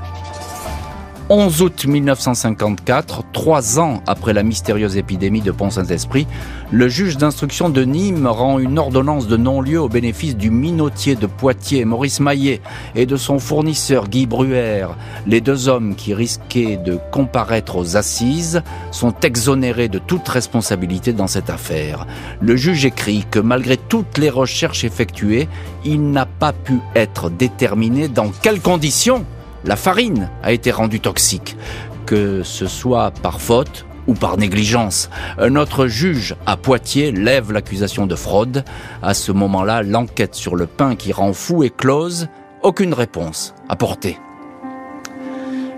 [1.31, 6.25] 11 août 1954, trois ans après la mystérieuse épidémie de Pont-Saint-Esprit,
[6.71, 11.27] le juge d'instruction de Nîmes rend une ordonnance de non-lieu au bénéfice du minotier de
[11.27, 12.61] Poitiers, Maurice Maillet,
[12.95, 14.87] et de son fournisseur Guy Bruer.
[15.27, 21.27] Les deux hommes qui risquaient de comparaître aux assises sont exonérés de toute responsabilité dans
[21.27, 22.07] cette affaire.
[22.41, 25.47] Le juge écrit que malgré toutes les recherches effectuées,
[25.85, 29.25] il n'a pas pu être déterminé dans quelles conditions
[29.65, 31.57] la farine a été rendue toxique,
[32.05, 35.09] que ce soit par faute ou par négligence.
[35.37, 38.63] Un autre juge à Poitiers lève l'accusation de fraude.
[39.03, 42.27] À ce moment-là, l'enquête sur le pain qui rend fou est close.
[42.63, 44.17] Aucune réponse apportée.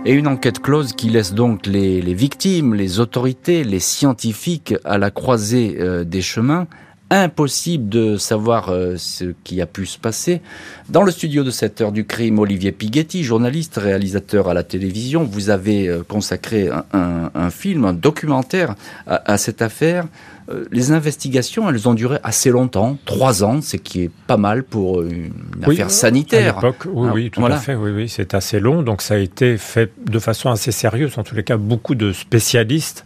[0.05, 5.11] Et une enquête close qui laisse donc les, victimes, les autorités, les scientifiques à la
[5.11, 6.67] croisée euh, des chemins
[7.12, 10.41] impossible de savoir euh, ce qui a pu se passer.
[10.89, 15.26] Dans le studio de cette heure du crime, Olivier Pighetti, journaliste, réalisateur à la télévision,
[15.26, 20.06] vous avez euh, consacré un, film, un documentaire à, cette affaire.
[20.50, 24.63] Euh, les investigations, elles ont duré assez longtemps, trois ans, ce qui est pas mal
[24.63, 26.60] pour une affaire sanitaire.
[26.60, 29.17] À l'époque, oui, oui, tout à fait, oui, oui, c'est assez long, donc ça a
[29.17, 31.17] été fait de façon assez sérieuse.
[31.17, 33.06] En tous les cas, beaucoup de spécialistes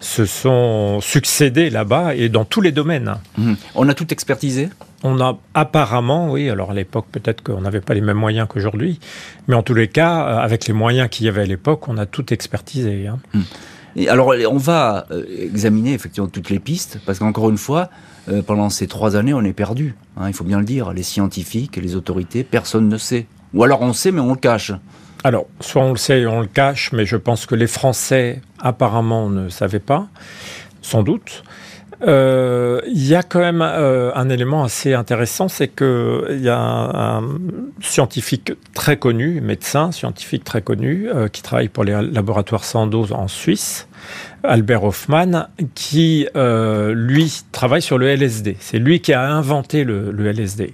[0.00, 3.16] se sont succédés là-bas et dans tous les domaines.
[3.38, 3.56] Mhm.
[3.74, 4.70] On a tout expertisé
[5.02, 9.00] on a apparemment, oui, alors à l'époque peut-être qu'on n'avait pas les mêmes moyens qu'aujourd'hui,
[9.48, 11.96] mais en tous les cas, euh, avec les moyens qu'il y avait à l'époque, on
[11.96, 13.06] a tout expertisé.
[13.06, 13.18] Hein.
[13.34, 13.44] Mhm.
[13.96, 17.90] Et alors on va euh, examiner effectivement toutes les pistes, parce qu'encore une fois,
[18.28, 19.94] euh, pendant ces trois années, on est perdu.
[20.16, 23.26] Hein, il faut bien le dire, les scientifiques, les autorités, personne ne sait.
[23.54, 24.72] Ou alors on sait, mais on le cache.
[25.22, 29.28] Alors, soit on le sait, on le cache, mais je pense que les Français apparemment
[29.28, 30.08] ne savaient pas,
[30.80, 31.42] sans doute.
[32.08, 36.48] euh, Il y a quand même euh, un élément assez intéressant, c'est que il y
[36.48, 37.28] a un, un,
[37.82, 43.28] scientifique très connu, médecin scientifique très connu, euh, qui travaille pour les laboratoires Sandoz en
[43.28, 43.88] Suisse,
[44.42, 48.56] Albert Hoffman, qui euh, lui travaille sur le LSD.
[48.58, 50.72] C'est lui qui a inventé le, le LSD.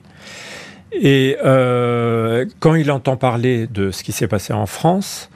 [0.93, 5.31] Et euh, quand il entend parler de ce qui s'est passé en France,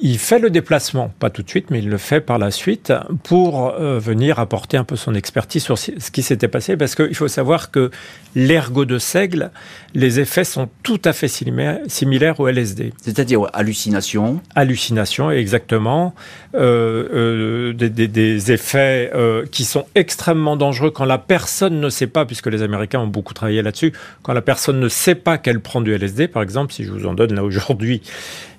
[0.00, 2.92] il fait le déplacement, pas tout de suite, mais il le fait par la suite
[3.22, 7.14] pour euh, venir apporter un peu son expertise sur ce qui s'était passé, parce qu'il
[7.14, 7.90] faut savoir que
[8.34, 9.50] l'ergot de seigle,
[9.94, 12.92] les effets sont tout à fait similaires, au LSD.
[13.00, 16.14] C'est-à-dire hallucination Hallucination, exactement.
[16.54, 19.10] Euh, euh, des, des, des, effets
[19.50, 23.34] qui sont extrêmement dangereux quand la personne ne sait pas, puisque les Américains ont beaucoup
[23.34, 26.84] travaillé là-dessus, quand la personne ne sait pas qu'elle prend du LSD, par exemple, si
[26.84, 28.02] je vous en donne là aujourd'hui,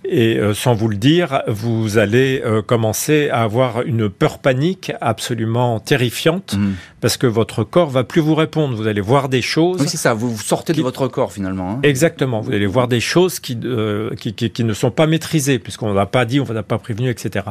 [0.10, 4.92] et euh, sans vous le dire, vous allez euh, commencer à avoir une peur panique
[5.02, 6.74] absolument terrifiante mmh.
[7.02, 8.76] parce que votre corps va plus vous répondre.
[8.76, 9.82] Vous allez voir des choses.
[9.82, 10.14] Oui, c'est ça.
[10.14, 10.80] Vous sortez qui...
[10.80, 11.72] de votre corps finalement.
[11.72, 11.80] Hein.
[11.84, 12.42] Exactement.
[12.42, 15.94] Vous allez voir des choses qui, euh, qui, qui, qui ne sont pas maîtrisées puisqu'on
[15.94, 17.46] n'a pas dit, on n'a pas prévenu, etc.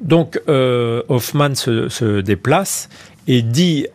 [0.00, 2.88] Donc euh, Hoffman se, se déplace
[3.28, 3.86] et dit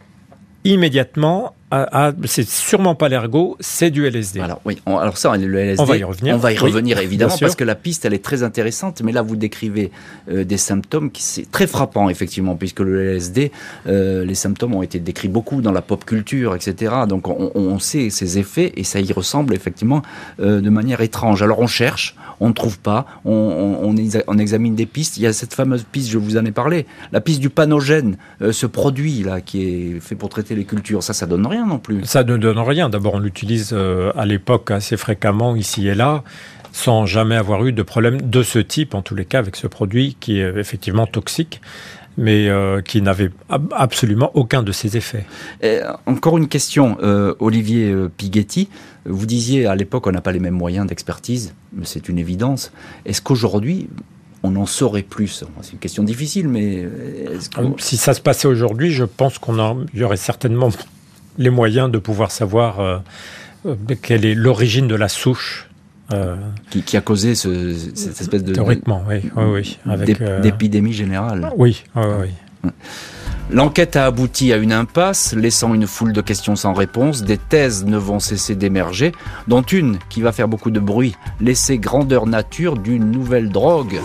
[0.63, 4.39] immédiatement ah, ah, c'est sûrement pas l'ergot, c'est du LSD.
[4.39, 6.33] Alors oui, on, alors ça, le LSD, on va y revenir.
[6.33, 9.01] On va y oui, revenir évidemment parce que la piste, elle est très intéressante.
[9.03, 9.91] Mais là, vous décrivez
[10.31, 13.51] euh, des symptômes qui c'est très frappant effectivement, puisque le LSD,
[13.85, 16.93] euh, les symptômes ont été décrits beaucoup dans la pop culture, etc.
[17.07, 20.01] Donc on, on sait ses effets et ça y ressemble effectivement
[20.39, 21.43] euh, de manière étrange.
[21.43, 23.93] Alors on cherche, on ne trouve pas, on,
[24.27, 25.17] on, examine des pistes.
[25.17, 28.17] Il y a cette fameuse piste, je vous en ai parlé, la piste du panogène,
[28.39, 31.03] ce produit là qui est fait pour traiter les cultures.
[31.03, 32.05] Ça, ça donne rien non plus.
[32.05, 32.89] Ça ne donne rien.
[32.89, 36.23] D'abord, on l'utilise euh, à l'époque assez fréquemment ici et là
[36.71, 39.65] sans jamais avoir eu de problème de ce type, en tous les cas, avec ce
[39.65, 41.61] produit qui est effectivement toxique
[42.15, 43.31] mais euh, qui n'avait
[43.71, 45.25] absolument aucun de ses effets.
[45.63, 48.67] Et encore une question, euh, Olivier Pighetti.
[49.05, 52.71] Vous disiez à l'époque on n'a pas les mêmes moyens d'expertise, c'est une évidence.
[53.05, 53.89] Est-ce qu'aujourd'hui
[54.43, 55.43] on en saurait plus?
[55.61, 56.87] C'est une question difficile, mais
[57.77, 60.69] si ça se passait aujourd'hui, je pense qu'on y aurait certainement
[61.37, 62.97] les moyens de pouvoir savoir euh,
[64.01, 65.69] quelle est l'origine de la souche
[66.11, 66.35] euh,
[66.71, 71.51] qui, qui, a causé ce, cette espèce de théoriquement, oui, oui, oui d'épidémie générale.
[71.55, 72.03] Oui, oui,
[72.63, 72.71] oui.
[73.51, 77.23] L'enquête a abouti à une impasse, laissant une foule de questions sans réponse.
[77.23, 79.11] Des thèses ne vont cesser d'émerger,
[79.47, 83.99] dont une qui va faire beaucoup de bruit, laisser grandeur nature d'une nouvelle drogue.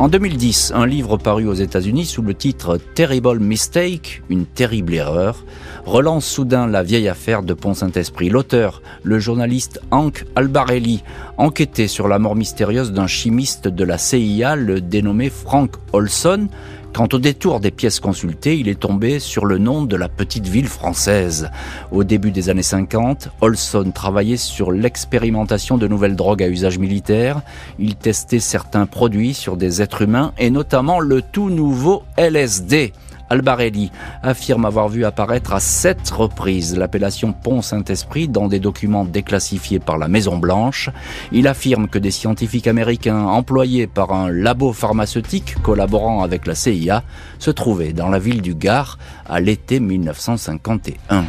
[0.00, 5.44] En 2010, un livre paru aux États-Unis sous le titre Terrible Mistake, une terrible erreur,
[5.84, 8.28] relance soudain la vieille affaire de Pont-Saint-Esprit.
[8.28, 11.02] L'auteur, le journaliste Hank Albarelli,
[11.38, 16.48] enquêtait sur la mort mystérieuse d'un chimiste de la CIA, le dénommé Frank Olson,
[16.92, 20.46] Quant au détour des pièces consultées, il est tombé sur le nom de la petite
[20.46, 21.48] ville française.
[21.90, 27.40] Au début des années 50, Olson travaillait sur l'expérimentation de nouvelles drogues à usage militaire.
[27.78, 32.92] Il testait certains produits sur des êtres humains et notamment le tout nouveau LSD.
[33.32, 33.90] Albarelli
[34.22, 39.96] affirme avoir vu apparaître à sept reprises l'appellation Pont Saint-Esprit dans des documents déclassifiés par
[39.96, 40.90] la Maison Blanche.
[41.32, 47.02] Il affirme que des scientifiques américains employés par un labo pharmaceutique collaborant avec la CIA
[47.38, 51.24] se trouvaient dans la ville du Gard à l'été 1951.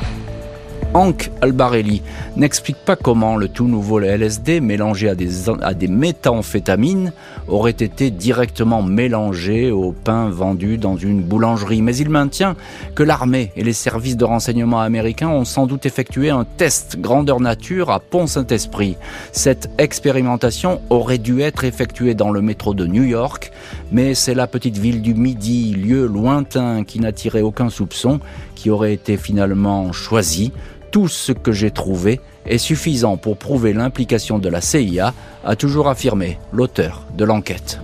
[0.93, 2.03] Hank Albarelli
[2.38, 7.13] n'explique pas comment le tout nouveau LSD mélangé à des, à des méthamphétamines
[7.47, 11.82] aurait été directement mélangé au pain vendu dans une boulangerie.
[11.82, 12.56] Mais il maintient
[12.93, 17.39] que l'armée et les services de renseignement américains ont sans doute effectué un test grandeur
[17.39, 18.95] nature à Pont-Saint-Esprit.
[19.32, 23.51] Cette expérimentation aurait dû être effectuée dans le métro de New York,
[23.91, 28.19] mais c'est la petite ville du Midi, lieu lointain qui n'attirait aucun soupçon,
[28.63, 30.54] qui aurait été finalement choisie
[30.89, 35.89] tout ce que j'ai trouvé est suffisant pour prouver l'implication de la CIA, a toujours
[35.89, 37.82] affirmé l'auteur de l'enquête.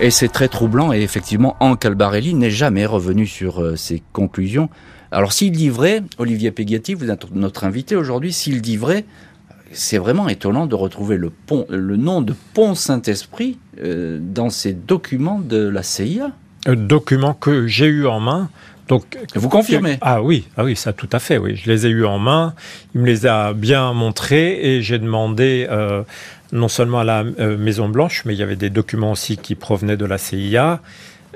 [0.00, 4.70] Et c'est très troublant, et effectivement, Hank Albarelli n'est jamais revenu sur euh, ses conclusions.
[5.10, 9.04] Alors s'il dit vrai, Olivier Pegatti, vous êtes notre invité aujourd'hui, s'il dit vrai,
[9.72, 15.68] c'est vraiment étonnant de retrouver le nom de Pont Saint-Esprit euh, dans ces documents de
[15.68, 16.30] la CIA.
[16.64, 18.48] Un document que j'ai eu en main,
[18.88, 21.38] donc, vous confirmez Ah oui, ah oui, ça tout à fait.
[21.38, 22.54] Oui, je les ai eus en main.
[22.94, 26.02] Il me les a bien montrés et j'ai demandé euh,
[26.52, 29.54] non seulement à la euh, Maison Blanche, mais il y avait des documents aussi qui
[29.54, 30.80] provenaient de la CIA.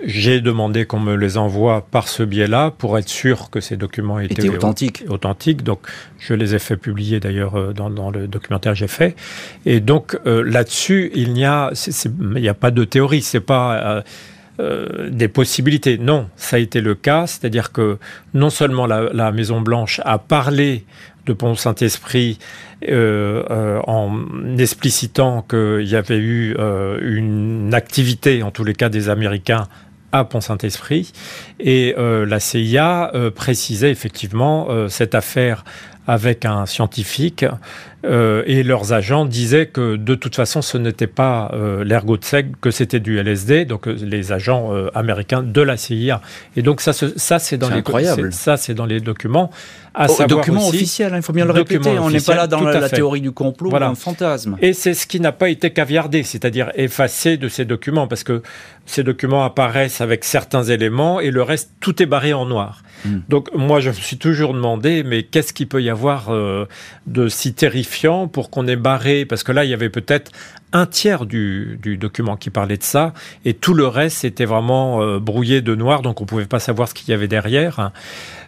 [0.05, 4.19] J'ai demandé qu'on me les envoie par ce biais-là pour être sûr que ces documents
[4.21, 5.05] étaient, étaient authentiques.
[5.09, 5.63] authentiques.
[5.63, 5.81] Donc,
[6.19, 9.17] je les ai fait publier d'ailleurs euh, dans, dans, le documentaire que j'ai fait.
[9.65, 11.71] Et donc, euh, là-dessus, il n'y a,
[12.07, 13.23] il n'y a pas de théorie.
[13.23, 14.05] C'est pas
[14.59, 15.99] des possibilités.
[15.99, 17.99] Non, ça a été le cas, c'est-à-dire que
[18.33, 20.85] non seulement la, la Maison Blanche a parlé
[21.27, 22.38] de Pont Saint-Esprit
[22.88, 28.88] euh, euh, en explicitant qu'il y avait eu euh, une activité, en tous les cas
[28.88, 29.66] des Américains,
[30.12, 31.12] à Pont-Saint-Esprit.
[31.61, 35.64] Et la CIA précisait effectivement cette affaire
[36.07, 37.45] avec un scientifique
[38.07, 41.53] et leurs agents disaient que de toute façon ce n'était pas
[41.85, 46.21] l'ergot de seigle, que c'était du LSD, donc les agents américains de la CIA.
[46.57, 47.83] Et donc ça, ça c'est dans les
[48.31, 49.51] ça c'est dans les documents.
[49.99, 51.99] À oh, document officiel, hein, il faut bien le répéter.
[51.99, 53.88] On n'est pas là dans la, théorie du complot voilà.
[53.88, 54.59] ou un fantasme.
[54.61, 58.42] Et c'est ce qui n'a pas été caviardé, c'est-à-dire effacé de ces documents, parce que
[58.87, 62.83] ces documents apparaissent avec certains éléments et le reste, tout est barré en noir.
[63.05, 63.18] Hmm.
[63.29, 66.66] Donc moi, je me suis toujours demandé, mais qu'est-ce qu'il peut y avoir euh,
[67.07, 69.25] de si terrifiant pour qu'on ait barré?
[69.25, 70.31] Parce que là, il y avait peut-être
[70.72, 73.12] un tiers du, du, document qui parlait de ça,
[73.44, 76.88] et tout le reste était vraiment euh, brouillé de noir, donc on pouvait pas savoir
[76.88, 77.92] ce qu'il y avait derrière.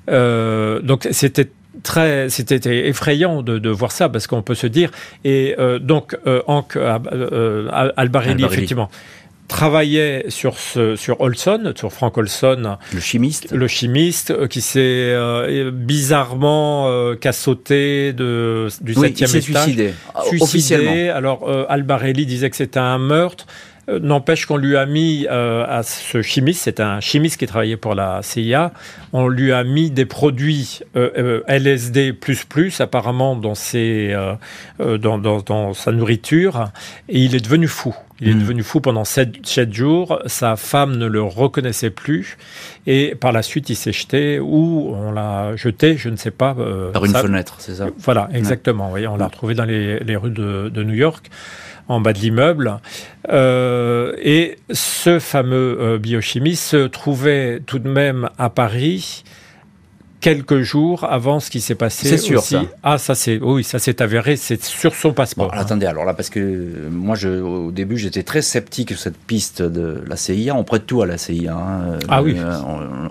[0.09, 1.49] Euh, donc c'était
[1.83, 4.91] très, c'était effrayant de, de, voir ça parce qu'on peut se dire
[5.25, 8.91] et euh, donc euh, Hank euh, Albarelli, effectivement
[9.49, 15.17] travaillait sur ce, sur Olson, sur Frank Olson, le chimiste, le chimiste qui s'est
[15.73, 19.95] bizarrement cassauté de du septième étage, suicidé,
[20.27, 21.09] suicidé.
[21.09, 23.47] Alors Albarelli disait que c'était un meurtre.
[23.89, 27.77] Euh, n'empêche qu'on lui a mis euh, à ce chimiste, c'est un chimiste qui travaillait
[27.77, 28.73] pour la CIA,
[29.13, 32.15] on lui a mis des produits euh, LSD
[32.81, 34.15] apparemment dans, ses,
[34.79, 36.71] dans, dans, dans, sa nourriture
[37.09, 37.95] et il est devenu fou.
[38.21, 38.41] Il est hmm.
[38.41, 40.21] devenu fou pendant 7, jours.
[40.27, 42.37] Sa femme ne le reconnaissait plus.
[42.87, 46.57] Et par la suite, il s'est jeté ou on l'a jeté, je ne sais pas.
[46.93, 47.87] par une fenêtre, c'est ça?
[47.99, 48.93] Voilà, exactement.
[48.93, 51.31] on l'a retrouvé dans les, les rues de, de New York
[51.89, 52.79] en bas de l'immeuble.
[53.31, 59.25] Euh, et ce fameux euh, biochimiste se trouvait tout de même à Paris
[60.21, 62.09] quelques jours avant ce qui s'est passé.
[62.09, 62.63] C'est sûr, ça.
[62.83, 65.53] Ah, ça c'est, oui, ça s'est avéré, c'est sur son passeport.
[65.55, 65.59] Hein.
[65.59, 69.63] Attendez, alors là, parce que moi, je, au début, j'étais très sceptique sur cette piste
[69.63, 70.55] de la CIA.
[70.55, 71.55] On prête tout à la CIA.
[71.55, 71.99] Hein.
[72.09, 72.35] Ah oui.
[72.37, 72.59] Euh,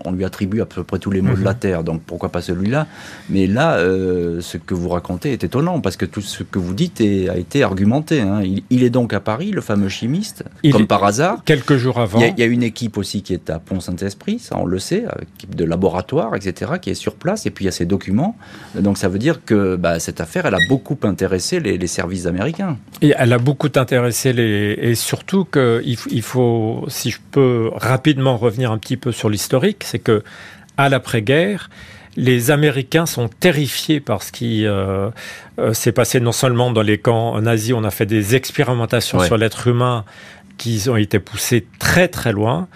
[0.04, 1.60] on, lui attribue à peu près tous les maux de la mhm.
[1.60, 2.88] terre, donc pourquoi pas celui-là?
[3.30, 6.74] Mais là, euh, ce que vous racontez est étonnant parce que tout ce que vous
[6.74, 8.22] dites a été argumenté.
[8.22, 8.42] Hein.
[8.70, 11.44] Il, est donc à Paris, le fameux chimiste, comme par hasard.
[11.46, 12.20] Quelques jours avant.
[12.20, 15.56] Il y, a, une équipe aussi qui est à Pont-Saint-Esprit, ça on le sait, équipe
[15.56, 18.36] de laboratoire, etc., qui est sur place, et puis il y a ces documents.
[18.76, 22.78] Donc ça veut dire que bah, cette affaire, elle a beaucoup intéressé les, services américains.
[23.02, 24.78] Et elle a beaucoup intéressé les...
[24.82, 29.84] Et surtout qu'il il faut, si je peux rapidement revenir un petit peu sur l'historique,
[29.86, 30.24] c'est que
[30.76, 31.70] à l'après-guerre,
[32.18, 35.10] les Américains sont terrifiés par ce qui euh,
[35.60, 39.38] euh, s'est passé non seulement dans les camps nazis, on a fait des expérimentations sur
[39.38, 40.04] l'être humain
[40.58, 42.68] qui ont été poussées très très loin.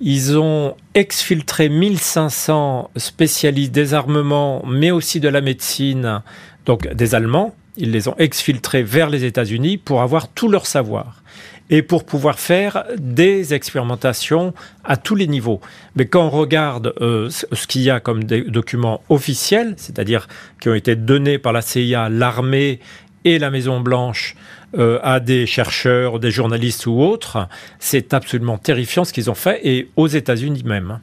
[0.00, 6.22] Ils ont exfiltré 1500 spécialistes des armements, mais aussi de la médecine,
[6.64, 7.54] donc des Allemands.
[7.76, 11.22] Ils les ont exfiltrés vers les États-Unis pour avoir tout leur savoir
[11.70, 14.52] et pour pouvoir faire des expérimentations
[14.84, 15.60] à tous les niveaux.
[15.94, 20.28] Mais quand on regarde euh, ce qu'il y a comme des documents officiels, c'est-à-dire
[20.60, 22.80] qui ont été donnés par la CIA, l'armée
[23.24, 24.34] et la Maison Blanche
[24.78, 29.60] euh, à des chercheurs, des journalistes ou autres, c'est absolument terrifiant ce qu'ils ont fait,
[29.64, 31.00] et aux États-Unis même.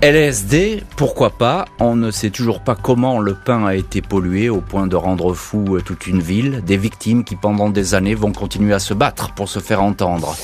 [0.00, 1.64] LSD, pourquoi pas?
[1.80, 5.32] On ne sait toujours pas comment le pain a été pollué au point de rendre
[5.32, 8.92] fou euh, toute une ville, des victimes qui pendant des années vont continuer à se
[8.92, 10.36] battre pour se faire entendre.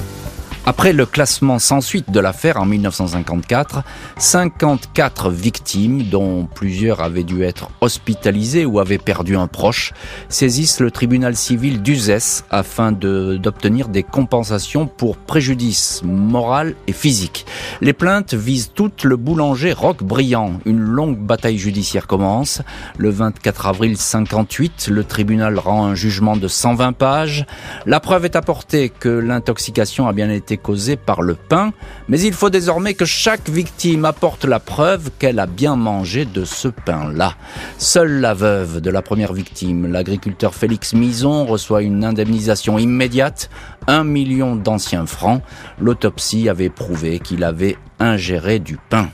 [0.66, 3.82] Après le classement sans suite de l'affaire en 1954,
[4.18, 9.94] 54 victimes, dont plusieurs avaient dû être hospitalisées ou avaient perdu un proche,
[10.28, 17.46] saisissent le tribunal civil d'Uzès afin d'obtenir des compensations pour préjudice moral et physique.
[17.80, 20.60] Les plaintes visent toutes le boulanger Roch Briand.
[20.66, 22.60] Une longue bataille judiciaire commence.
[22.98, 27.46] Le 24 avril 58, le tribunal rend un jugement de 120 pages.
[27.86, 31.72] La preuve est apportée que l'intoxication a bien été causée par le pain,
[32.08, 36.44] mais il faut désormais que chaque victime apporte la preuve qu'elle a bien mangé de
[36.44, 37.34] ce pain-là.
[37.78, 43.50] Seule la veuve de la première victime, l'agriculteur Félix Mison, reçoit une indemnisation immédiate,
[43.86, 45.42] un million d'anciens francs.
[45.80, 49.08] L'autopsie avait prouvé qu'il avait ingéré du pain.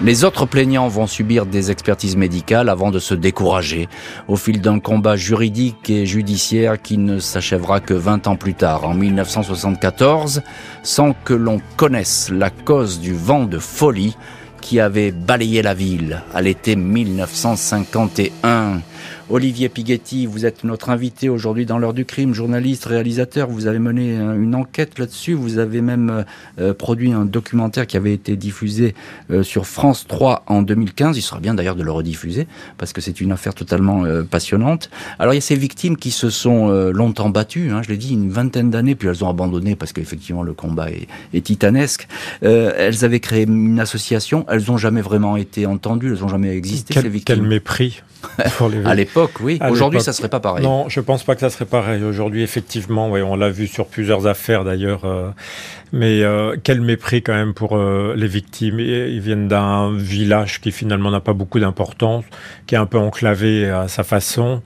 [0.00, 3.88] Les autres plaignants vont subir des expertises médicales avant de se décourager
[4.26, 8.84] au fil d'un combat juridique et judiciaire qui ne s'achèvera que 20 ans plus tard,
[8.84, 10.42] en 1974,
[10.82, 14.16] sans que l'on connaisse la cause du vent de folie
[14.60, 18.80] qui avait balayé la ville à l'été 1951.
[19.30, 23.48] Olivier Pighetti, vous êtes notre invité aujourd'hui dans l'heure du crime, journaliste, réalisateur.
[23.48, 25.34] Vous avez mené une enquête là-dessus.
[25.34, 26.24] Vous avez même
[26.58, 28.94] euh, produit un documentaire qui avait été diffusé
[29.30, 31.16] euh, sur France 3 en 2015.
[31.16, 32.46] Il sera bien d'ailleurs de le rediffuser
[32.78, 34.90] parce que c'est une affaire totalement euh, passionnante.
[35.18, 38.12] Alors il y a ces victimes qui se sont longtemps battues, hein, je l'ai dit,
[38.12, 42.06] une vingtaine d'années, puis elles ont abandonné parce qu'effectivement le combat est, est titanesque.
[42.40, 46.94] elles avaient créé une association, elles n'ont jamais vraiment été entendues, elles n'ont jamais existé,
[46.94, 47.36] quel, ces victimes.
[47.36, 48.02] Quel mépris
[48.56, 48.82] pour les...
[48.84, 49.58] À l'époque, oui.
[49.68, 50.64] Aujourd'hui, ça serait pas pareil.
[50.64, 52.02] Non, je pense pas que ça serait pareil.
[52.02, 55.04] Aujourd'hui, effectivement, oui, on l'a vu sur plusieurs affaires d'ailleurs.
[55.92, 58.80] Mais euh, quel mépris quand même pour euh, les victimes.
[58.80, 62.24] Ils viennent d'un village qui finalement n'a pas beaucoup d'importance,
[62.66, 64.62] qui est un peu enclavé à sa façon.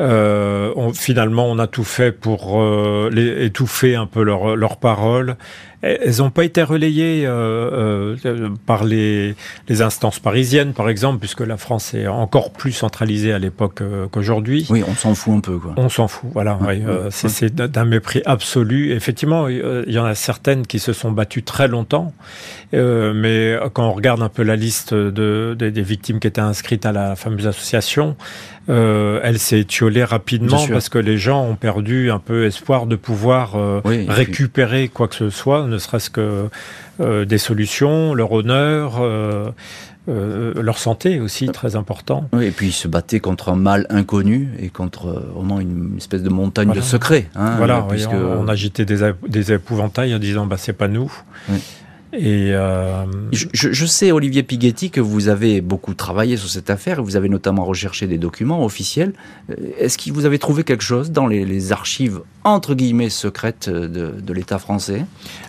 [0.00, 4.78] Euh, on, finalement, on a tout fait pour euh, les, étouffer un peu leurs leur
[4.78, 5.36] paroles.
[5.82, 9.34] Elles n'ont pas été relayées euh, euh, par les,
[9.68, 14.06] les, instances parisiennes, par exemple, puisque la France est encore plus centralisée à l'époque euh,
[14.06, 14.64] qu'aujourd'hui.
[14.70, 15.58] Oui, on s'en fout un peu.
[15.58, 15.74] Quoi.
[15.76, 16.56] On s'en fout, voilà.
[16.60, 18.92] oui, c'est d'un mépris absolu.
[18.92, 22.12] Effectivement, il y en a certaines qui se sont battues très longtemps,
[22.72, 26.92] mais quand on regarde un peu la liste de, des victimes qui étaient inscrites à
[26.92, 28.16] la fameuse association,
[28.68, 32.94] euh, elle s'est étiolée rapidement parce que les gens ont perdu un peu espoir de
[32.94, 36.48] pouvoir euh, récupérer quoi que ce soit, ne serait-ce que
[37.00, 39.00] euh, des solutions, leur honneur.
[40.06, 42.28] leur santé aussi très important.
[42.32, 46.22] Oui, et puis ils se battaient contre un mal inconnu et contre moins une espèce
[46.22, 47.28] de montagne de secrets.
[47.36, 48.10] Hein, voilà, puisque...
[48.12, 51.12] on, agitait des, des, épouvantails en disant bah c'est pas nous.
[52.12, 53.06] Et euh...
[53.32, 57.16] je, je, sais, Olivier Pighetti, que vous avez beaucoup travaillé sur cette affaire et vous
[57.16, 59.14] avez notamment recherché des documents officiels.
[59.50, 63.68] Euh, est-ce que vous avez trouvé quelque chose dans les, les archives entre guillemets secrètes
[63.68, 65.04] de, de l'État français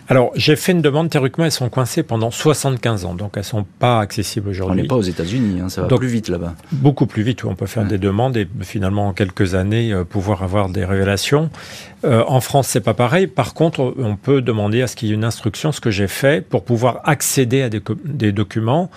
[0.08, 1.10] Alors, j'ai fait une demande.
[1.10, 4.80] Théoriquement, elles sont coincées pendant 75 ans, donc elles sont pas accessibles aujourd'hui.
[4.80, 6.54] On n'est pas aux États-Unis, hein, ça va plus vite là-bas.
[6.72, 7.88] Beaucoup plus vite, où on peut faire ouais.
[7.88, 11.50] des demandes et finalement en quelques années euh, pouvoir avoir des révélations.
[12.04, 13.26] Euh, en France, c'est pas pareil.
[13.26, 16.08] Par contre, on peut demander à ce qu'il y ait une instruction, ce que j'ai
[16.08, 18.90] fait, pour pouvoir accéder à des, des documents.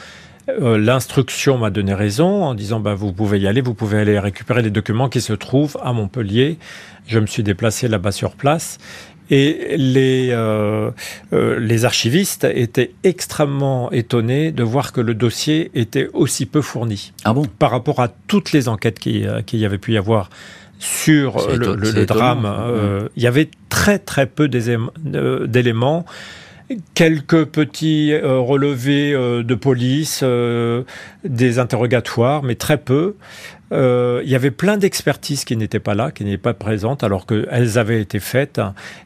[0.50, 4.20] Euh, L'instruction m'a donné raison en disant bah, vous pouvez y aller, vous pouvez aller
[4.20, 6.58] récupérer les documents qui se trouvent à Montpellier.
[7.08, 8.78] Je me suis déplacé là-bas sur place.
[9.30, 10.90] Et les, euh,
[11.34, 17.12] euh, les archivistes étaient extrêmement étonnés de voir que le dossier était aussi peu fourni.
[17.26, 17.44] Ah bon?
[17.60, 20.30] Par rapport à toutes les enquêtes qu'il qui y avait pu y avoir
[20.80, 26.06] sur le, le, le drame, euh, il y avait très très peu d'éléments
[26.94, 30.84] quelques petits euh, relevés euh, de police, euh,
[31.24, 33.16] des interrogatoires, mais très peu.
[33.72, 37.26] Euh, il y avait plein d'expertises qui n'étaient pas là, qui n'étaient pas présentes, alors
[37.26, 38.62] qu'elles avaient été faites.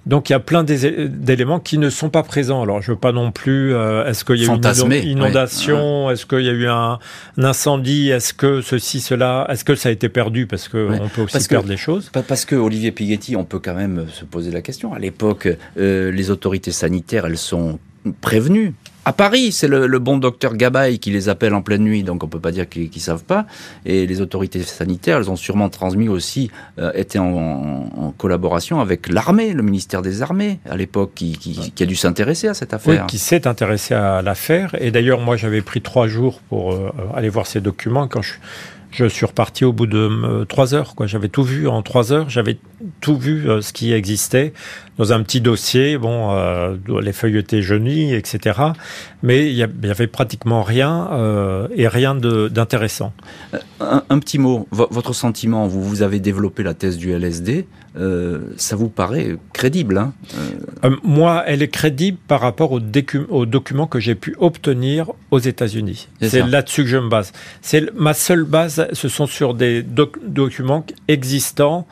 [0.06, 2.62] Donc il y a plein d'éléments qui ne sont pas présents.
[2.62, 3.74] Alors je veux pas non plus.
[3.74, 6.08] Euh, est-ce qu'il y a eu une inondation?
[6.08, 6.14] Ouais.
[6.14, 7.00] Est-ce qu'il y a eu un,
[7.38, 8.10] un incendie?
[8.10, 9.48] Est-ce que ceci, cela?
[9.50, 10.46] Est-ce que ça a été perdu?
[10.46, 11.00] Parce que ouais.
[11.02, 12.12] on peut aussi parce perdre que, les choses.
[12.28, 14.94] Parce que Olivier Pighetti, on peut quand même se poser la question.
[14.94, 15.48] À l'époque,
[15.78, 17.80] euh, les autorités sanitaires, elles sont
[18.22, 18.74] prévenues
[19.04, 22.24] à Paris, c'est le, le, bon docteur Gabaye qui les appelle en pleine nuit, donc
[22.24, 23.48] on peut pas dire qu'ils ne savent pas.
[23.86, 28.80] Et les autorités sanitaires, elles ont sûrement transmis aussi, euh, été en, en, en, collaboration
[28.80, 32.54] avec l'armée, le ministère des Armées à l'époque, qui, qui, qui, a dû s'intéresser à
[32.54, 33.02] cette affaire.
[33.02, 34.76] Oui, qui s'est intéressé à l'affaire.
[34.80, 38.34] Et d'ailleurs, moi, j'avais pris trois jours pour euh, aller voir ces documents quand je
[38.92, 40.94] je suis reparti au bout de euh, trois heures.
[41.06, 42.30] J'avais tout vu en trois heures.
[42.30, 42.58] J'avais
[43.00, 44.54] tout vu euh, ce qui existait
[44.98, 45.98] dans un petit dossier.
[45.98, 48.60] Bon, euh, les feuilles étaient jaunies, etc.
[49.24, 53.14] Mais il y, avait pratiquement rien euh, et rien d'intéressant.
[53.80, 54.68] Un, petit mot.
[54.72, 55.68] Votre sentiment.
[55.68, 57.68] Vous vous avez développé la thèse du LSD.
[57.98, 60.14] Euh, ça vous paraît crédible hein
[60.86, 60.96] euh...
[61.04, 62.80] Moi, elle est crédible par rapport aux,
[63.30, 66.08] aux documents que j'ai pu obtenir aux États-Unis.
[66.22, 67.34] C'est là-dessus que je me base.
[67.62, 68.88] C'est ma seule base.
[68.94, 71.86] Ce sont sur des doc documents existants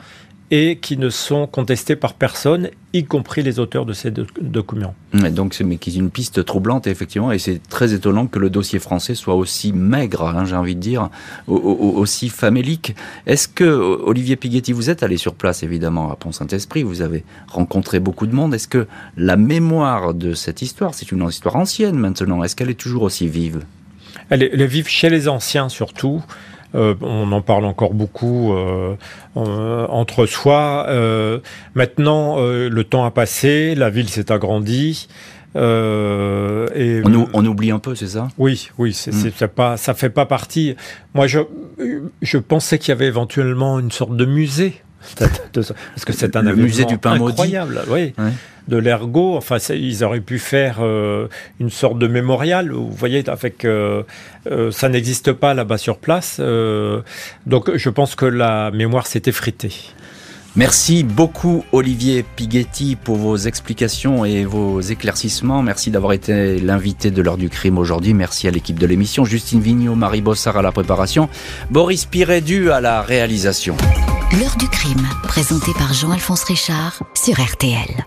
[0.50, 4.94] et qui ne sont contestés par personne, y compris les auteurs de ces documents.
[5.24, 9.14] Et donc c'est une piste troublante, effectivement, et c'est très étonnant que le dossier français
[9.14, 11.08] soit aussi maigre, hein, j'ai envie de dire,
[11.46, 12.96] aussi famélique.
[13.26, 18.00] Est-ce que, Olivier Pighetti, vous êtes allé sur place, évidemment, à Pont-Saint-Esprit, vous avez rencontré
[18.00, 18.52] beaucoup de monde.
[18.52, 22.74] Est-ce que la mémoire de cette histoire, c'est une histoire ancienne maintenant, est-ce qu'elle est
[22.74, 23.60] toujours aussi vive?
[24.30, 26.22] Elle est, elle est vive chez les anciens surtout.
[26.74, 28.94] Euh, on en parle encore beaucoup euh,
[29.36, 30.86] euh, entre soi.
[31.74, 35.08] Maintenant, le temps a passé, la ville s'est agrandie.
[35.54, 38.28] et on, on, oublie un peu, c'est ça?
[38.38, 39.48] Oui, oui, c'est mm.
[39.48, 40.76] pas, ça fait pas partie.
[41.14, 41.40] Moi, je,
[42.22, 44.80] je pensais qu'il y avait éventuellement une sorte de musée,
[45.18, 47.82] parce que c'est un le musée du pain incroyable.
[47.88, 47.90] Maudit.
[47.90, 48.24] Oui.
[48.24, 48.30] Ouais
[48.70, 49.36] de l'ergot.
[49.36, 52.70] Enfin, ils auraient pu faire euh, une sorte de mémorial.
[52.70, 54.04] Vous voyez, avec euh,
[54.50, 56.40] euh, ça n'existe pas là-bas sur place.
[57.46, 59.74] donc, je pense que la mémoire s'est effritée.
[60.56, 65.62] Merci beaucoup Olivier Pighetti pour vos explications et vos éclaircissements.
[65.62, 68.14] Merci d'avoir été l'invité de l'heure du crime aujourd'hui.
[68.14, 69.24] Merci à l'équipe de l'émission.
[69.24, 71.28] Justine Vignot, Marie Bossard à la préparation,
[71.70, 73.76] Boris Pirédu à la réalisation.
[74.40, 78.04] L'heure du crime, présenté par Jean-Alphonse Richard sur RTL.